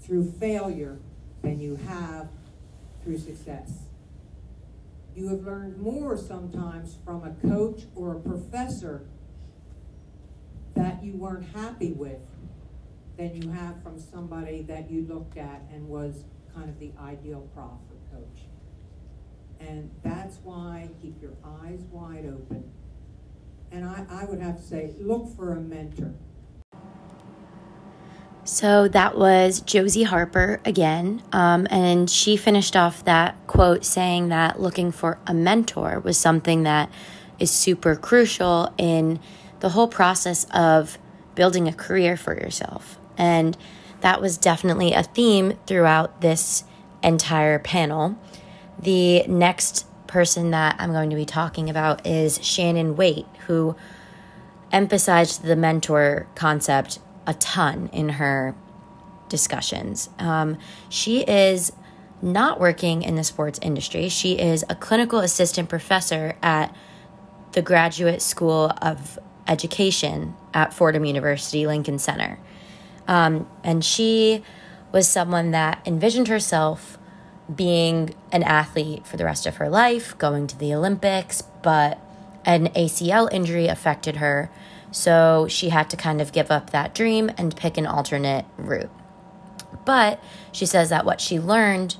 through 0.00 0.32
failure 0.32 0.98
than 1.42 1.60
you 1.60 1.76
have 1.76 2.28
through 3.02 3.18
success. 3.18 3.72
You 5.14 5.28
have 5.28 5.40
learned 5.40 5.78
more 5.78 6.16
sometimes 6.16 6.98
from 7.04 7.24
a 7.24 7.48
coach 7.48 7.82
or 7.94 8.16
a 8.16 8.20
professor 8.20 9.06
that 10.74 11.02
you 11.02 11.14
weren't 11.14 11.46
happy 11.54 11.92
with 11.92 12.20
than 13.16 13.40
you 13.40 13.50
have 13.50 13.82
from 13.82 13.98
somebody 13.98 14.62
that 14.62 14.90
you 14.90 15.06
looked 15.06 15.36
at 15.36 15.62
and 15.72 15.88
was 15.88 16.24
kind 16.54 16.70
of 16.70 16.78
the 16.78 16.92
ideal 17.00 17.48
prof 17.54 17.72
or 17.90 18.18
coach. 18.18 18.42
And 19.60 19.90
that's 20.02 20.38
why 20.42 20.88
keep 21.02 21.20
your 21.20 21.34
eyes 21.44 21.80
wide 21.90 22.24
open. 22.26 22.70
And 23.72 23.84
I, 23.84 24.04
I 24.10 24.24
would 24.24 24.40
have 24.40 24.56
to 24.56 24.62
say, 24.62 24.94
look 24.98 25.34
for 25.36 25.52
a 25.52 25.60
mentor. 25.60 26.14
So 28.44 28.88
that 28.88 29.16
was 29.16 29.60
Josie 29.60 30.02
Harper 30.02 30.60
again. 30.64 31.22
Um, 31.32 31.68
and 31.70 32.10
she 32.10 32.36
finished 32.36 32.74
off 32.74 33.04
that 33.04 33.36
quote 33.46 33.84
saying 33.84 34.30
that 34.30 34.60
looking 34.60 34.90
for 34.90 35.18
a 35.26 35.34
mentor 35.34 36.00
was 36.00 36.16
something 36.16 36.64
that 36.64 36.90
is 37.38 37.50
super 37.50 37.94
crucial 37.94 38.72
in 38.76 39.20
the 39.60 39.70
whole 39.70 39.88
process 39.88 40.46
of 40.52 40.98
building 41.34 41.68
a 41.68 41.72
career 41.72 42.16
for 42.16 42.34
yourself. 42.34 42.98
And 43.16 43.56
that 44.00 44.20
was 44.20 44.36
definitely 44.38 44.94
a 44.94 45.02
theme 45.02 45.58
throughout 45.66 46.20
this 46.20 46.64
entire 47.02 47.58
panel. 47.58 48.18
The 48.78 49.26
next 49.26 49.86
person 50.10 50.50
that 50.50 50.74
I'm 50.80 50.92
going 50.92 51.10
to 51.10 51.16
be 51.16 51.24
talking 51.24 51.70
about 51.70 52.04
is 52.04 52.44
Shannon 52.44 52.96
Waite, 52.96 53.28
who 53.46 53.76
emphasized 54.72 55.44
the 55.44 55.54
mentor 55.54 56.26
concept 56.34 56.98
a 57.28 57.34
ton 57.34 57.88
in 57.92 58.10
her 58.10 58.56
discussions. 59.28 60.10
Um, 60.18 60.58
she 60.88 61.20
is 61.20 61.72
not 62.20 62.58
working 62.58 63.02
in 63.02 63.14
the 63.14 63.22
sports 63.22 63.60
industry. 63.62 64.08
She 64.08 64.32
is 64.32 64.64
a 64.68 64.74
clinical 64.74 65.20
assistant 65.20 65.68
professor 65.68 66.36
at 66.42 66.74
the 67.52 67.62
Graduate 67.62 68.20
School 68.20 68.72
of 68.82 69.18
Education 69.46 70.34
at 70.52 70.74
Fordham 70.74 71.04
University 71.04 71.66
Lincoln 71.66 72.00
Center. 72.00 72.38
Um, 73.06 73.48
and 73.62 73.84
she 73.84 74.42
was 74.92 75.08
someone 75.08 75.52
that 75.52 75.80
envisioned 75.86 76.26
herself 76.26 76.98
being 77.54 78.14
an 78.32 78.42
athlete 78.42 79.06
for 79.06 79.16
the 79.16 79.24
rest 79.24 79.46
of 79.46 79.56
her 79.56 79.68
life, 79.68 80.16
going 80.18 80.46
to 80.46 80.58
the 80.58 80.74
Olympics, 80.74 81.42
but 81.62 81.98
an 82.44 82.68
ACL 82.68 83.32
injury 83.32 83.66
affected 83.66 84.16
her. 84.16 84.50
So 84.92 85.46
she 85.48 85.68
had 85.68 85.90
to 85.90 85.96
kind 85.96 86.20
of 86.20 86.32
give 86.32 86.50
up 86.50 86.70
that 86.70 86.94
dream 86.94 87.30
and 87.36 87.56
pick 87.56 87.76
an 87.76 87.86
alternate 87.86 88.44
route. 88.56 88.90
But 89.84 90.22
she 90.52 90.66
says 90.66 90.88
that 90.90 91.04
what 91.04 91.20
she 91.20 91.38
learned 91.38 91.96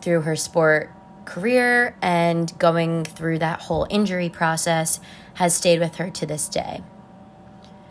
through 0.00 0.22
her 0.22 0.36
sport 0.36 0.90
career 1.24 1.96
and 2.00 2.56
going 2.58 3.04
through 3.04 3.38
that 3.40 3.62
whole 3.62 3.86
injury 3.90 4.28
process 4.28 5.00
has 5.34 5.54
stayed 5.54 5.80
with 5.80 5.96
her 5.96 6.10
to 6.10 6.26
this 6.26 6.48
day. 6.48 6.82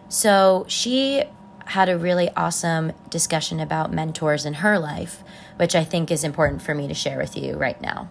So 0.10 0.66
she 0.68 1.24
had 1.66 1.90
a 1.90 1.98
really 1.98 2.30
awesome 2.32 2.94
discussion 3.10 3.60
about 3.60 3.92
mentors 3.92 4.46
in 4.46 4.56
her 4.56 4.78
life, 4.78 5.24
which 5.58 5.76
I 5.76 5.84
think 5.84 6.12
is 6.12 6.24
important 6.24 6.62
for 6.62 6.76
me 6.76 6.88
to 6.88 6.94
share 6.94 7.18
with 7.18 7.36
you 7.36 7.56
right 7.56 7.80
now. 7.82 8.10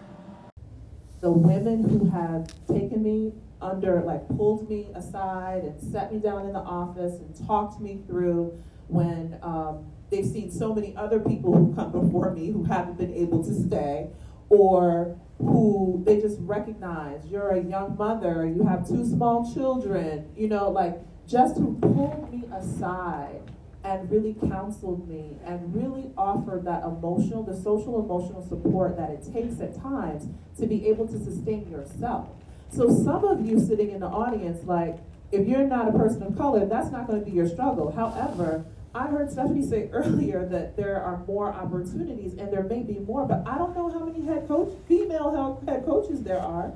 The 1.21 1.31
women 1.31 1.89
who 1.89 2.09
have 2.09 2.47
taken 2.67 3.01
me 3.01 3.33
under, 3.61 4.01
like 4.01 4.27
pulled 4.29 4.69
me 4.69 4.89
aside 4.93 5.63
and 5.63 5.81
sat 5.81 6.13
me 6.13 6.19
down 6.19 6.45
in 6.45 6.53
the 6.53 6.59
office 6.59 7.15
and 7.15 7.47
talked 7.47 7.79
me 7.79 8.01
through 8.07 8.61
when 8.87 9.39
um, 9.41 9.85
they've 10.09 10.25
seen 10.25 10.51
so 10.51 10.73
many 10.73 10.95
other 10.95 11.19
people 11.19 11.53
who 11.55 11.73
come 11.73 11.91
before 11.91 12.31
me 12.31 12.51
who 12.51 12.63
haven't 12.65 12.97
been 12.97 13.13
able 13.13 13.43
to 13.43 13.53
stay 13.53 14.07
or 14.49 15.17
who 15.39 16.01
they 16.05 16.21
just 16.21 16.37
recognize 16.41 17.25
you're 17.25 17.49
a 17.49 17.61
young 17.61 17.97
mother, 17.97 18.47
you 18.47 18.65
have 18.65 18.87
two 18.87 19.05
small 19.05 19.51
children, 19.53 20.29
you 20.37 20.47
know, 20.47 20.69
like 20.69 20.99
just 21.27 21.57
who 21.57 21.77
pulled 21.81 22.31
me 22.31 22.43
aside 22.53 23.41
and 23.83 24.09
really 24.09 24.35
counseled 24.49 25.07
me 25.07 25.37
and 25.45 25.73
really 25.75 26.09
offered 26.17 26.65
that 26.65 26.83
emotional, 26.83 27.43
the 27.43 27.55
social 27.55 28.03
emotional 28.03 28.41
support 28.47 28.97
that 28.97 29.11
it 29.11 29.23
takes 29.31 29.59
at 29.59 29.79
times 29.79 30.27
to 30.57 30.65
be 30.65 30.87
able 30.87 31.07
to 31.07 31.19
sustain 31.19 31.69
yourself. 31.69 32.29
So 32.71 32.89
some 32.89 33.23
of 33.23 33.45
you 33.45 33.59
sitting 33.59 33.91
in 33.91 33.99
the 33.99 34.07
audience, 34.07 34.65
like, 34.65 34.97
if 35.31 35.47
you're 35.47 35.67
not 35.67 35.87
a 35.87 35.91
person 35.91 36.23
of 36.23 36.35
color, 36.35 36.65
that's 36.65 36.91
not 36.91 37.07
going 37.07 37.19
to 37.19 37.25
be 37.25 37.31
your 37.31 37.47
struggle. 37.47 37.91
However, 37.91 38.65
I 38.93 39.07
heard 39.07 39.31
Stephanie 39.31 39.65
say 39.65 39.89
earlier 39.93 40.45
that 40.45 40.75
there 40.75 41.01
are 41.01 41.23
more 41.27 41.53
opportunities, 41.53 42.33
and 42.33 42.51
there 42.51 42.63
may 42.63 42.81
be 42.81 42.99
more, 42.99 43.25
but 43.25 43.43
I 43.47 43.57
don't 43.57 43.75
know 43.75 43.89
how 43.91 44.03
many 44.03 44.25
head 44.25 44.47
coach, 44.47 44.73
female 44.87 45.61
head 45.67 45.85
coaches 45.85 46.23
there 46.23 46.39
are, 46.39 46.73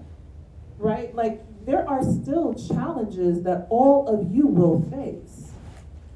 right? 0.77 1.13
Like, 1.15 1.43
there 1.65 1.87
are 1.87 2.03
still 2.03 2.53
challenges 2.53 3.43
that 3.43 3.67
all 3.69 4.07
of 4.07 4.33
you 4.33 4.47
will 4.47 4.81
face. 4.89 5.51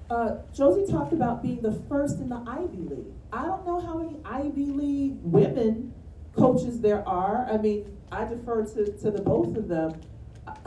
Uh, 0.09 0.38
Josie 0.53 0.91
talked 0.91 1.13
about 1.13 1.41
being 1.41 1.62
the 1.62 1.73
first 1.89 2.19
in 2.19 2.29
the 2.29 2.43
Ivy 2.47 2.77
League. 2.77 3.13
I 3.31 3.45
don't 3.45 3.65
know 3.65 3.79
how 3.79 3.97
many 3.97 4.17
Ivy 4.25 4.65
League 4.65 5.17
women 5.23 5.93
coaches 6.35 6.81
there 6.81 7.07
are. 7.07 7.47
I 7.51 7.57
mean, 7.57 7.97
I 8.12 8.25
defer 8.25 8.65
to, 8.65 8.91
to 8.91 9.12
the 9.12 9.21
both 9.21 9.55
of 9.55 9.67
them. 9.67 10.00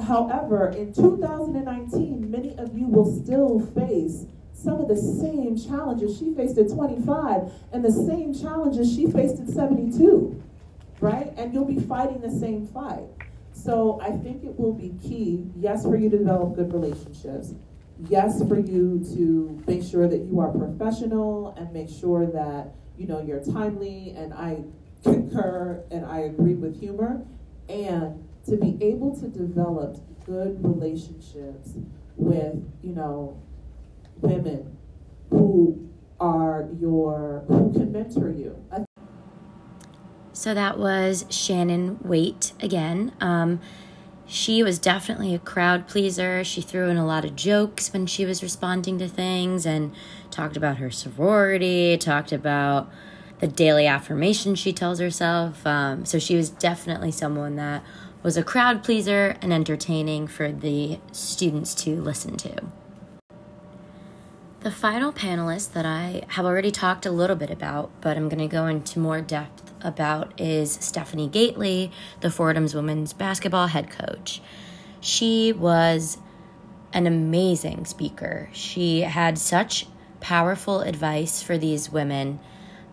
However, 0.04 0.68
in 0.68 0.92
2019, 0.92 2.30
many 2.30 2.56
of 2.59 2.76
you 2.76 2.87
will 2.87 3.23
still 3.23 3.61
face 3.61 4.26
some 4.52 4.80
of 4.80 4.88
the 4.88 4.97
same 4.97 5.56
challenges 5.56 6.18
she 6.18 6.35
faced 6.35 6.59
at 6.59 6.71
25 6.71 7.52
and 7.73 7.85
the 7.85 7.92
same 7.92 8.35
challenges 8.35 8.92
she 8.92 9.06
faced 9.06 9.38
at 9.40 9.49
72, 9.49 10.42
right? 11.00 11.33
And 11.37 11.52
you'll 11.52 11.66
be 11.66 11.78
fighting 11.78 12.21
the 12.21 12.30
same 12.30 12.66
fight. 12.66 13.04
So 13.66 13.99
I 14.00 14.12
think 14.12 14.44
it 14.44 14.56
will 14.56 14.73
be 14.73 14.94
key, 15.02 15.50
yes, 15.56 15.82
for 15.82 15.96
you 15.96 16.08
to 16.08 16.18
develop 16.18 16.54
good 16.54 16.73
relationships, 16.73 17.52
yes, 18.08 18.38
for 18.46 18.61
you 18.61 19.04
to 19.16 19.61
make 19.66 19.82
sure 19.82 20.06
that 20.06 20.18
you 20.18 20.38
are 20.38 20.52
professional 20.52 21.52
and 21.58 21.73
make 21.73 21.88
sure 21.88 22.26
that 22.26 22.76
you 22.96 23.08
know 23.08 23.20
you're 23.20 23.44
timely. 23.44 24.14
And 24.16 24.32
I 24.32 24.62
concur 25.02 25.82
and 25.90 26.06
I 26.06 26.20
agree 26.20 26.54
with 26.54 26.78
humor, 26.78 27.26
and 27.68 28.25
to 28.46 28.56
be 28.56 28.78
able 28.80 29.18
to 29.18 29.26
develop 29.26 29.99
good 30.25 30.64
relationships 30.64 31.70
with 32.14 32.54
you 32.85 32.94
know 32.94 33.42
women 34.20 34.76
who 35.30 35.90
are 36.20 36.68
your 36.78 37.42
who 37.49 37.73
can 37.73 37.90
mentor 37.90 38.30
you. 38.30 38.64
I 38.70 38.86
So 40.37 40.52
that 40.52 40.78
was 40.78 41.25
Shannon 41.31 41.99
Waite 42.02 42.52
again. 42.61 43.12
Um, 43.23 43.59
she 44.26 44.62
was 44.62 44.78
definitely 44.78 45.35
a 45.35 45.38
crowd 45.38 45.88
pleaser. 45.88 46.45
She 46.45 46.61
threw 46.61 46.90
in 46.90 46.99
a 46.99 47.07
lot 47.07 47.25
of 47.25 47.35
jokes 47.37 47.90
when 47.90 48.07
she 48.07 48.26
was 48.26 48.43
responding 48.43 48.99
to 48.99 49.09
things 49.09 49.64
and 49.64 49.95
talked 50.31 50.55
about 50.55 50.76
her 50.76 50.90
sorority, 50.90 51.97
talked 51.97 52.33
about 52.33 52.90
the 53.38 53.47
daily 53.47 53.87
affirmation 53.87 54.55
she 54.55 54.75
tells 54.75 54.99
herself. 54.99 55.66
Um, 55.66 56.05
so 56.05 56.19
she 56.19 56.37
was 56.37 56.50
definitely 56.50 57.12
someone 57.12 57.57
that 57.57 57.83
was 58.23 58.37
a 58.37 58.43
crowd 58.43 58.85
pleaser 58.85 59.37
and 59.40 59.55
entertaining 59.55 60.26
for 60.26 60.52
the 60.52 61.00
students 61.12 61.75
to 61.76 61.99
listen 61.99 62.37
to. 62.37 62.62
The 64.61 64.71
final 64.71 65.14
panelist 65.14 65.73
that 65.73 65.87
I 65.87 66.25
have 66.28 66.45
already 66.45 66.71
talked 66.71 67.07
a 67.07 67.11
little 67.11 67.37
bit 67.37 67.50
about, 67.50 67.90
but 68.02 68.19
I'm 68.19 68.28
going 68.28 68.47
to 68.47 68.55
go 68.55 68.66
into 68.66 68.99
more 68.99 69.23
depth 69.23 69.65
about, 69.83 70.40
is 70.40 70.73
Stephanie 70.80 71.28
Gaitley, 71.28 71.90
the 72.21 72.30
Fordham's 72.30 72.75
women's 72.75 73.12
basketball 73.12 73.68
head 73.68 73.90
coach. 73.90 74.40
She 75.00 75.52
was 75.52 76.18
an 76.92 77.06
amazing 77.06 77.85
speaker. 77.85 78.49
She 78.52 79.02
had 79.02 79.38
such 79.38 79.87
powerful 80.21 80.80
advice 80.80 81.42
for 81.42 81.59
these 81.59 81.90
women, 81.90 82.40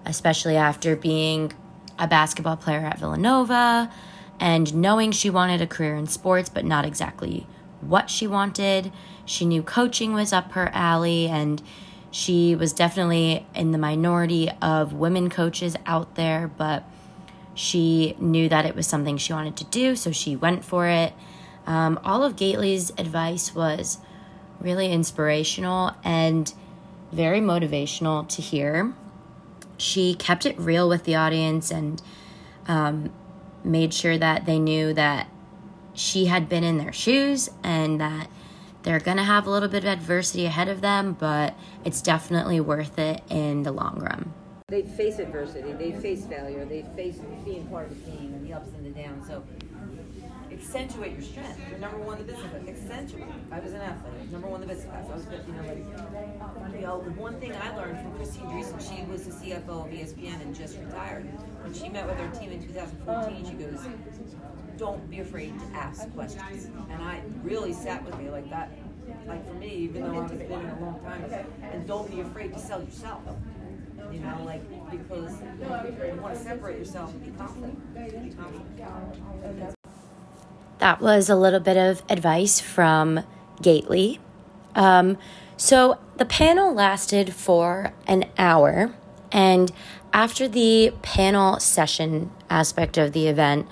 especially 0.05 0.57
after 0.57 0.95
being 0.95 1.53
a 1.97 2.07
basketball 2.07 2.57
player 2.57 2.79
at 2.79 2.99
Villanova 2.99 3.91
and 4.39 4.73
knowing 4.75 5.11
she 5.11 5.29
wanted 5.29 5.61
a 5.61 5.67
career 5.67 5.95
in 5.95 6.07
sports, 6.07 6.49
but 6.49 6.65
not 6.65 6.85
exactly 6.85 7.47
what 7.81 8.09
she 8.09 8.27
wanted. 8.27 8.91
She 9.25 9.45
knew 9.45 9.63
coaching 9.63 10.13
was 10.13 10.33
up 10.33 10.51
her 10.53 10.69
alley, 10.73 11.27
and 11.27 11.61
she 12.13 12.53
was 12.53 12.73
definitely 12.73 13.43
in 13.55 13.71
the 13.71 13.79
minority 13.79 14.47
of 14.61 14.93
women 14.93 15.31
coaches 15.31 15.75
out 15.87 16.13
there, 16.13 16.47
but 16.47 16.83
she 17.55 18.15
knew 18.19 18.47
that 18.49 18.67
it 18.67 18.75
was 18.75 18.85
something 18.85 19.17
she 19.17 19.33
wanted 19.33 19.57
to 19.57 19.63
do, 19.65 19.95
so 19.95 20.11
she 20.11 20.35
went 20.35 20.63
for 20.63 20.87
it. 20.87 21.11
Um, 21.65 21.99
all 22.03 22.23
of 22.23 22.35
Gaitley's 22.35 22.91
advice 22.99 23.55
was 23.55 23.97
really 24.59 24.91
inspirational 24.91 25.95
and 26.03 26.53
very 27.11 27.41
motivational 27.41 28.29
to 28.29 28.43
hear. 28.43 28.93
She 29.77 30.13
kept 30.13 30.45
it 30.45 30.57
real 30.59 30.87
with 30.87 31.05
the 31.05 31.15
audience 31.15 31.71
and 31.71 31.99
um, 32.67 33.11
made 33.63 33.91
sure 33.91 34.19
that 34.19 34.45
they 34.45 34.59
knew 34.59 34.93
that 34.93 35.27
she 35.95 36.25
had 36.25 36.47
been 36.47 36.63
in 36.63 36.77
their 36.77 36.93
shoes 36.93 37.49
and 37.63 37.99
that 37.99 38.27
they're 38.83 38.99
going 38.99 39.17
to 39.17 39.23
have 39.23 39.47
a 39.47 39.49
little 39.49 39.69
bit 39.69 39.83
of 39.83 39.89
adversity 39.89 40.45
ahead 40.45 40.67
of 40.67 40.81
them, 40.81 41.13
but 41.13 41.55
it's 41.83 42.01
definitely 42.01 42.59
worth 42.59 42.99
it 42.99 43.21
in 43.29 43.63
the 43.63 43.71
long 43.71 43.99
run. 43.99 44.33
They 44.67 44.83
face 44.83 45.19
adversity, 45.19 45.73
they 45.73 45.91
face 45.91 46.25
failure, 46.25 46.65
they 46.65 46.83
face 46.95 47.19
being 47.45 47.67
part 47.67 47.91
of 47.91 47.91
a 47.91 48.11
team 48.11 48.33
and 48.33 48.45
the 48.45 48.53
ups 48.53 48.69
and 48.75 48.85
the 48.85 48.89
downs. 48.89 49.27
So 49.27 49.43
accentuate 50.51 51.13
your 51.13 51.21
strength. 51.21 51.59
You're 51.69 51.79
number 51.79 51.97
one 51.97 52.19
in 52.19 52.27
the 52.27 52.33
business. 52.33 52.67
Accentuate. 52.67 53.25
I 53.51 53.59
was 53.59 53.73
an 53.73 53.81
athlete. 53.81 54.31
Number 54.31 54.47
one 54.47 54.61
in 54.61 54.67
the 54.67 54.73
business 54.73 54.91
class. 54.91 55.09
I 55.09 55.15
was, 55.15 55.25
you 55.47 55.53
know, 55.53 55.67
like, 55.67 56.75
you 56.75 56.81
know, 56.81 57.01
the 57.03 57.11
one 57.11 57.39
thing 57.39 57.53
I 57.55 57.75
learned 57.75 57.99
from 57.99 58.15
Christine 58.15 58.45
Driessen, 58.45 58.79
she 58.81 59.03
was 59.11 59.25
the 59.25 59.31
CFO 59.31 59.85
of 59.85 59.91
ESPN 59.91 60.41
and 60.41 60.55
just 60.55 60.79
retired. 60.79 61.25
When 61.61 61.73
she 61.73 61.89
met 61.89 62.07
with 62.07 62.17
her 62.17 62.39
team 62.39 62.51
in 62.51 62.65
2014, 62.65 63.45
she 63.45 63.53
goes, 63.53 63.79
"Don't 64.85 65.09
be 65.09 65.19
afraid 65.27 65.51
to 65.61 65.65
ask 65.85 66.13
questions." 66.13 66.59
And 66.91 66.99
I 67.01 67.21
really 67.41 67.73
sat 67.85 67.99
with 68.05 68.15
me 68.21 68.29
like 68.37 68.49
that. 68.49 68.67
Like 69.31 69.47
for 69.47 69.55
me, 69.63 69.71
even 69.87 70.03
though 70.03 70.21
I've 70.21 70.37
been 70.37 70.51
in 70.67 70.69
a 70.77 70.79
long 70.85 70.99
time, 71.03 71.23
and 71.71 71.87
don't 71.87 72.09
be 72.13 72.19
afraid 72.21 72.53
to 72.53 72.59
sell 72.59 72.81
yourself. 72.83 73.21
You 74.11 74.19
know, 74.19 74.37
like 74.45 74.63
because 74.91 75.33
you 75.41 76.21
want 76.21 76.33
to 76.35 76.43
separate 76.49 76.77
yourself 76.77 77.07
and 77.13 77.21
be 77.23 77.31
confident. 77.31 77.75
Be 77.95 78.35
confident. 78.35 79.75
That 80.79 81.01
was 81.01 81.29
a 81.29 81.35
little 81.35 81.61
bit 81.61 81.77
of 81.77 82.03
advice 82.09 82.59
from 82.59 83.25
Gaitley. 83.61 84.19
Um, 84.75 85.17
so 85.55 85.97
the 86.17 86.25
panel 86.25 86.73
lasted 86.73 87.33
for 87.33 87.93
an 88.05 88.25
hour, 88.37 88.93
and 89.31 89.71
after 90.11 90.47
the 90.47 90.93
panel 91.01 91.59
session 91.59 92.31
aspect 92.49 92.97
of 92.97 93.13
the 93.13 93.27
event, 93.27 93.67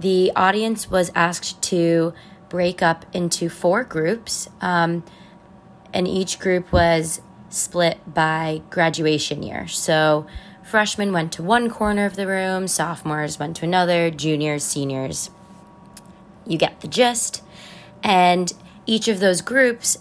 the 0.00 0.32
audience 0.36 0.90
was 0.90 1.10
asked 1.14 1.60
to 1.62 2.14
break 2.48 2.82
up 2.82 3.04
into 3.12 3.48
four 3.48 3.84
groups, 3.84 4.48
um, 4.60 5.04
and 5.92 6.06
each 6.06 6.38
group 6.38 6.72
was 6.72 7.20
split 7.50 7.98
by 8.06 8.62
graduation 8.70 9.42
year. 9.42 9.66
So 9.68 10.26
freshmen 10.62 11.12
went 11.12 11.32
to 11.32 11.42
one 11.42 11.70
corner 11.70 12.04
of 12.04 12.16
the 12.16 12.26
room, 12.26 12.68
sophomores 12.68 13.38
went 13.38 13.56
to 13.56 13.64
another, 13.64 14.10
juniors, 14.10 14.64
seniors. 14.64 15.30
You 16.46 16.58
get 16.58 16.80
the 16.80 16.88
gist. 16.88 17.42
And 18.02 18.52
each 18.86 19.08
of 19.08 19.20
those 19.20 19.40
groups 19.40 19.98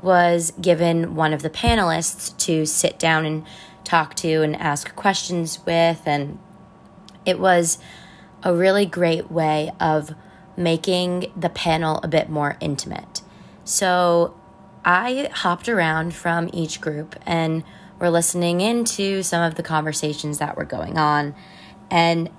was 0.00 0.52
given 0.60 1.14
one 1.14 1.32
of 1.32 1.42
the 1.42 1.50
panelists 1.50 2.36
to 2.38 2.66
sit 2.66 2.98
down 2.98 3.24
and 3.24 3.44
talk 3.84 4.14
to 4.16 4.42
and 4.42 4.56
ask 4.56 4.94
questions 4.94 5.58
with. 5.66 6.02
And 6.06 6.38
it 7.24 7.38
was 7.38 7.78
a 8.42 8.54
really 8.54 8.86
great 8.86 9.30
way 9.30 9.70
of 9.80 10.14
making 10.56 11.32
the 11.36 11.48
panel 11.48 12.00
a 12.02 12.08
bit 12.08 12.28
more 12.28 12.56
intimate. 12.60 13.22
So 13.64 14.34
I 14.84 15.30
hopped 15.32 15.68
around 15.68 16.14
from 16.14 16.50
each 16.52 16.80
group 16.80 17.16
and 17.24 17.64
were 17.98 18.10
listening 18.10 18.60
into 18.60 19.22
some 19.22 19.42
of 19.42 19.54
the 19.54 19.62
conversations 19.62 20.38
that 20.38 20.56
were 20.56 20.64
going 20.64 20.98
on. 20.98 21.34
And 21.90 22.30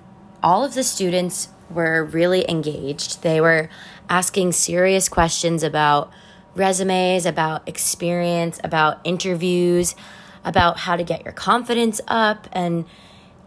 all 0.42 0.66
of 0.66 0.74
the 0.74 0.84
students 0.84 1.48
were 1.70 2.04
really 2.04 2.50
engaged. 2.50 3.24
They 3.24 3.40
were 3.40 3.70
asking 4.10 4.52
serious 4.52 5.08
questions 5.08 5.64
about 5.64 6.12
resumes, 6.56 7.26
about 7.26 7.68
experience, 7.68 8.60
about 8.64 9.00
interviews, 9.04 9.96
about 10.44 10.80
how 10.80 10.96
to 10.98 11.04
get 11.04 11.24
your 11.24 11.34
confidence 11.34 12.02
up. 12.08 12.48
And 12.52 12.86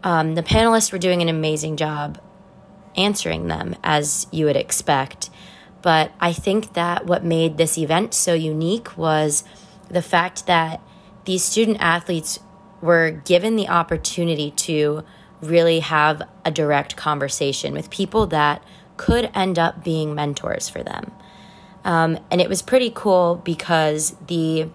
um, 0.03 0.35
the 0.35 0.43
panelists 0.43 0.91
were 0.91 0.97
doing 0.97 1.21
an 1.21 1.29
amazing 1.29 1.77
job 1.77 2.19
answering 2.97 3.47
them 3.47 3.75
as 3.83 4.27
you 4.31 4.45
would 4.45 4.55
expect. 4.55 5.29
But 5.81 6.11
I 6.19 6.33
think 6.33 6.73
that 6.73 7.05
what 7.05 7.23
made 7.23 7.57
this 7.57 7.77
event 7.77 8.13
so 8.13 8.33
unique 8.33 8.97
was 8.97 9.43
the 9.89 10.01
fact 10.01 10.47
that 10.47 10.81
these 11.25 11.43
student 11.43 11.77
athletes 11.79 12.39
were 12.81 13.11
given 13.11 13.55
the 13.55 13.69
opportunity 13.69 14.51
to 14.51 15.03
really 15.41 15.79
have 15.79 16.21
a 16.43 16.51
direct 16.51 16.95
conversation 16.95 17.73
with 17.73 17.89
people 17.89 18.27
that 18.27 18.63
could 18.97 19.29
end 19.33 19.59
up 19.59 19.83
being 19.83 20.15
mentors 20.15 20.67
for 20.67 20.83
them. 20.83 21.11
Um, 21.83 22.19
and 22.31 22.41
it 22.41 22.49
was 22.49 22.61
pretty 22.61 22.91
cool 22.93 23.41
because 23.43 24.15
the 24.27 24.69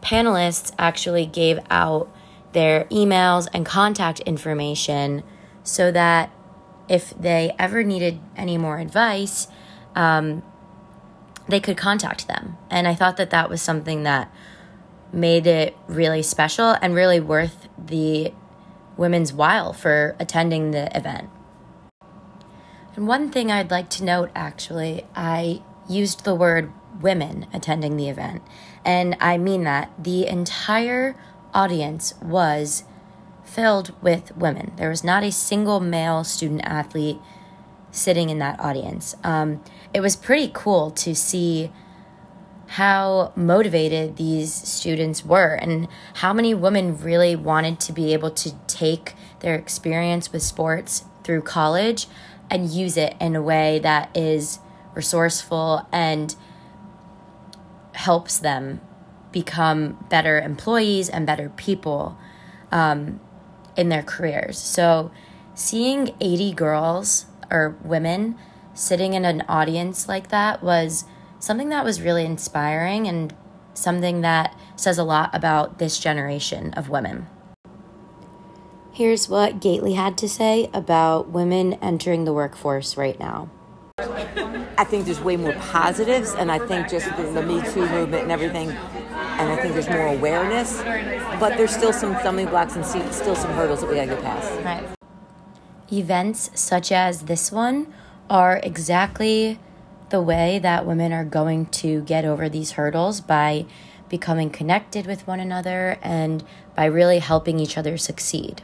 panelists 0.00 0.72
actually 0.78 1.26
gave 1.26 1.58
out 1.68 2.10
their 2.52 2.84
emails 2.84 3.48
and 3.52 3.66
contact 3.66 4.20
information 4.20 5.22
so 5.64 5.90
that 5.90 6.30
if 6.88 7.10
they 7.18 7.54
ever 7.58 7.82
needed 7.82 8.20
any 8.36 8.58
more 8.58 8.78
advice, 8.78 9.48
um, 9.94 10.42
they 11.48 11.60
could 11.60 11.76
contact 11.76 12.28
them. 12.28 12.56
And 12.70 12.88
I 12.88 12.94
thought 12.94 13.16
that 13.16 13.30
that 13.30 13.48
was 13.48 13.62
something 13.62 14.02
that 14.04 14.32
made 15.12 15.46
it 15.46 15.76
really 15.86 16.22
special 16.22 16.76
and 16.82 16.94
really 16.94 17.20
worth 17.20 17.68
the 17.78 18.32
women's 18.96 19.32
while 19.32 19.72
for 19.72 20.16
attending 20.18 20.70
the 20.70 20.94
event. 20.96 21.30
And 22.96 23.08
one 23.08 23.30
thing 23.30 23.50
I'd 23.50 23.70
like 23.70 23.90
to 23.90 24.04
note 24.04 24.30
actually, 24.34 25.04
I 25.16 25.62
used 25.88 26.24
the 26.24 26.34
word 26.34 26.72
women 27.00 27.46
attending 27.52 27.96
the 27.96 28.08
event. 28.08 28.42
And 28.84 29.16
I 29.20 29.36
mean 29.38 29.64
that 29.64 29.90
the 29.98 30.26
entire 30.26 31.16
audience 31.52 32.14
was 32.22 32.84
filled 33.54 33.94
with 34.02 34.36
women. 34.36 34.72
There 34.76 34.88
was 34.88 35.04
not 35.04 35.22
a 35.22 35.30
single 35.30 35.78
male 35.78 36.24
student 36.24 36.62
athlete 36.64 37.20
sitting 37.92 38.28
in 38.28 38.40
that 38.40 38.58
audience. 38.58 39.14
Um, 39.22 39.62
it 39.92 40.00
was 40.00 40.16
pretty 40.16 40.50
cool 40.52 40.90
to 40.90 41.14
see 41.14 41.70
how 42.66 43.32
motivated 43.36 44.16
these 44.16 44.52
students 44.52 45.24
were 45.24 45.54
and 45.54 45.86
how 46.14 46.32
many 46.32 46.52
women 46.52 46.98
really 46.98 47.36
wanted 47.36 47.78
to 47.78 47.92
be 47.92 48.12
able 48.12 48.30
to 48.32 48.52
take 48.66 49.14
their 49.40 49.54
experience 49.54 50.32
with 50.32 50.42
sports 50.42 51.04
through 51.22 51.42
college 51.42 52.08
and 52.50 52.70
use 52.70 52.96
it 52.96 53.14
in 53.20 53.36
a 53.36 53.42
way 53.42 53.78
that 53.78 54.14
is 54.16 54.58
resourceful 54.94 55.86
and 55.92 56.34
helps 57.92 58.38
them 58.38 58.80
become 59.30 60.04
better 60.10 60.40
employees 60.40 61.08
and 61.08 61.26
better 61.26 61.48
people 61.50 62.18
um, 62.72 63.20
in 63.76 63.88
their 63.88 64.02
careers. 64.02 64.58
So, 64.58 65.10
seeing 65.54 66.14
80 66.20 66.52
girls 66.54 67.26
or 67.50 67.76
women 67.84 68.36
sitting 68.74 69.14
in 69.14 69.24
an 69.24 69.42
audience 69.48 70.08
like 70.08 70.28
that 70.28 70.62
was 70.62 71.04
something 71.38 71.68
that 71.68 71.84
was 71.84 72.00
really 72.00 72.24
inspiring 72.24 73.06
and 73.06 73.34
something 73.74 74.20
that 74.22 74.56
says 74.76 74.98
a 74.98 75.04
lot 75.04 75.30
about 75.32 75.78
this 75.78 75.98
generation 75.98 76.72
of 76.74 76.88
women. 76.88 77.26
Here's 78.92 79.28
what 79.28 79.60
Gaitley 79.60 79.96
had 79.96 80.16
to 80.18 80.28
say 80.28 80.70
about 80.72 81.28
women 81.28 81.74
entering 81.74 82.24
the 82.24 82.32
workforce 82.32 82.96
right 82.96 83.18
now. 83.18 83.50
I 84.76 84.82
think 84.82 85.04
there's 85.04 85.20
way 85.20 85.36
more 85.36 85.52
positives, 85.52 86.34
and 86.34 86.50
I 86.50 86.58
think 86.58 86.88
just 86.88 87.06
the, 87.16 87.22
the 87.22 87.42
Me 87.42 87.62
Too 87.70 87.86
movement 87.88 88.24
and 88.24 88.32
everything, 88.32 88.70
and 88.70 89.52
I 89.52 89.56
think 89.56 89.74
there's 89.74 89.88
more 89.88 90.08
awareness. 90.08 90.82
But 91.38 91.56
there's 91.56 91.74
still 91.74 91.92
some 91.92 92.16
stumbling 92.18 92.48
blocks 92.48 92.74
and 92.74 92.84
still 92.84 93.36
some 93.36 93.52
hurdles 93.52 93.80
that 93.80 93.88
we 93.88 93.94
gotta 93.94 94.08
get 94.08 94.22
past. 94.22 94.52
Right. 94.64 94.84
Events 95.92 96.50
such 96.54 96.90
as 96.90 97.22
this 97.22 97.52
one 97.52 97.92
are 98.28 98.58
exactly 98.64 99.60
the 100.10 100.20
way 100.20 100.58
that 100.58 100.86
women 100.86 101.12
are 101.12 101.24
going 101.24 101.66
to 101.66 102.02
get 102.02 102.24
over 102.24 102.48
these 102.48 102.72
hurdles 102.72 103.20
by 103.20 103.66
becoming 104.08 104.50
connected 104.50 105.06
with 105.06 105.26
one 105.26 105.40
another 105.40 105.98
and 106.02 106.44
by 106.74 106.84
really 106.84 107.20
helping 107.20 107.60
each 107.60 107.78
other 107.78 107.96
succeed. 107.96 108.62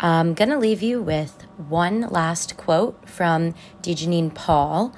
I'm 0.00 0.34
going 0.34 0.50
to 0.50 0.58
leave 0.58 0.82
you 0.82 1.00
with 1.00 1.46
one 1.56 2.02
last 2.02 2.58
quote 2.58 3.08
from 3.08 3.54
Dejanine 3.80 4.34
Paul. 4.34 4.94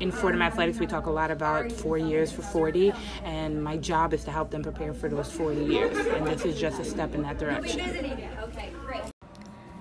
In 0.00 0.10
Fordham 0.10 0.40
Athletics, 0.40 0.78
we 0.78 0.86
talk 0.86 1.06
a 1.06 1.10
lot 1.10 1.30
about 1.30 1.70
four 1.70 1.98
years 1.98 2.32
for 2.32 2.42
40, 2.42 2.92
and 3.24 3.62
my 3.62 3.76
job 3.76 4.14
is 4.14 4.24
to 4.24 4.30
help 4.30 4.50
them 4.50 4.62
prepare 4.62 4.94
for 4.94 5.08
those 5.08 5.30
40 5.30 5.64
years. 5.64 6.06
And 6.06 6.26
this 6.26 6.44
is 6.46 6.58
just 6.58 6.80
a 6.80 6.84
step 6.84 7.14
in 7.14 7.22
that 7.22 7.38
direction. 7.38 7.80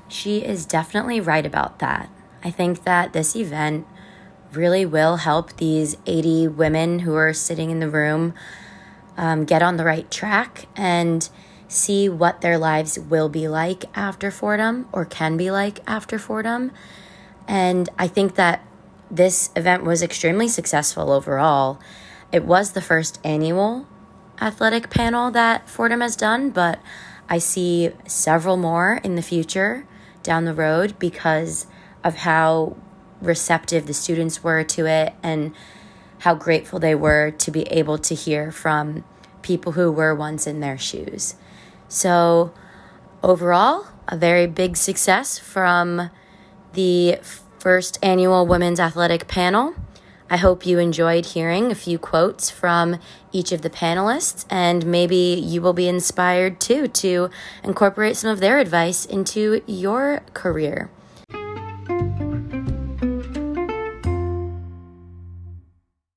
She 0.10 0.40
is 0.40 0.66
definitely 0.66 1.22
right 1.22 1.46
about 1.46 1.80
that. 1.80 2.10
I 2.44 2.52
think 2.52 2.84
that 2.84 3.14
this 3.14 3.36
event 3.36 3.88
really 4.52 4.86
will 4.86 5.18
help 5.18 5.58
these 5.58 5.96
80 6.06 6.50
women 6.50 7.00
who 7.00 7.16
are 7.16 7.34
sitting 7.34 7.72
in 7.72 7.80
the 7.80 7.90
room 7.90 8.34
um, 9.18 9.46
get 9.46 9.64
on 9.64 9.78
the 9.78 9.86
right 9.86 10.10
track 10.12 10.68
and 10.76 11.30
see 11.68 12.10
what 12.10 12.42
their 12.42 12.58
lives 12.58 12.98
will 13.00 13.30
be 13.30 13.48
like 13.48 13.86
after 13.96 14.32
Fordham 14.32 14.88
or 14.92 15.06
can 15.06 15.38
be 15.38 15.52
like 15.52 15.80
after 15.88 16.20
Fordham. 16.20 16.72
And 17.48 17.90
I 17.98 18.08
think 18.08 18.36
that 18.36 18.66
this 19.10 19.50
event 19.56 19.84
was 19.84 20.02
extremely 20.02 20.48
successful 20.48 21.12
overall. 21.12 21.80
It 22.32 22.44
was 22.44 22.72
the 22.72 22.82
first 22.82 23.20
annual 23.24 23.88
athletic 24.42 24.90
panel 24.90 25.32
that 25.32 25.70
Fordham 25.70 26.02
has 26.02 26.16
done, 26.16 26.50
but 26.50 26.80
I 27.30 27.38
see 27.38 27.92
several 28.06 28.58
more 28.58 29.00
in 29.04 29.16
the 29.16 29.22
future 29.22 29.88
down 30.24 30.46
the 30.46 30.54
road 30.54 30.98
because 31.00 31.68
of 32.04 32.18
how 32.18 32.76
receptive 33.22 33.88
the 33.88 33.94
students 33.94 34.44
were 34.44 34.64
to 34.64 34.86
it 34.86 35.14
and 35.24 35.54
how 36.20 36.36
grateful 36.36 36.80
they 36.80 36.96
were 36.96 37.32
to 37.32 37.52
be 37.52 37.64
able 37.64 37.98
to 37.98 38.16
hear 38.16 38.52
from 38.52 39.04
people 39.42 39.74
who 39.74 39.92
were 39.92 40.14
once 40.14 40.48
in 40.48 40.60
their 40.60 40.78
shoes. 40.78 41.36
So, 41.88 42.54
overall, 43.24 43.88
a 44.08 44.18
very 44.18 44.48
big 44.48 44.78
success 44.78 45.38
from 45.40 46.10
the 46.74 47.20
first 47.60 47.98
annual 48.04 48.46
Women's 48.46 48.80
Athletic 48.80 49.28
Panel. 49.28 49.76
I 50.30 50.38
hope 50.38 50.66
you 50.66 50.80
enjoyed 50.80 51.28
hearing 51.28 51.72
a 51.72 51.76
few 51.76 52.00
quotes 52.00 52.50
from 52.50 53.00
each 53.32 53.52
of 53.52 53.62
the 53.62 53.70
panelists, 53.70 54.46
and 54.50 54.86
maybe 54.86 55.16
you 55.16 55.62
will 55.62 55.74
be 55.74 55.88
inspired 55.88 56.60
too 56.60 56.88
to 56.88 57.30
incorporate 57.64 58.18
some 58.18 58.32
of 58.32 58.40
their 58.40 58.58
advice 58.58 59.06
into 59.06 59.62
your 59.68 60.24
career. 60.34 60.90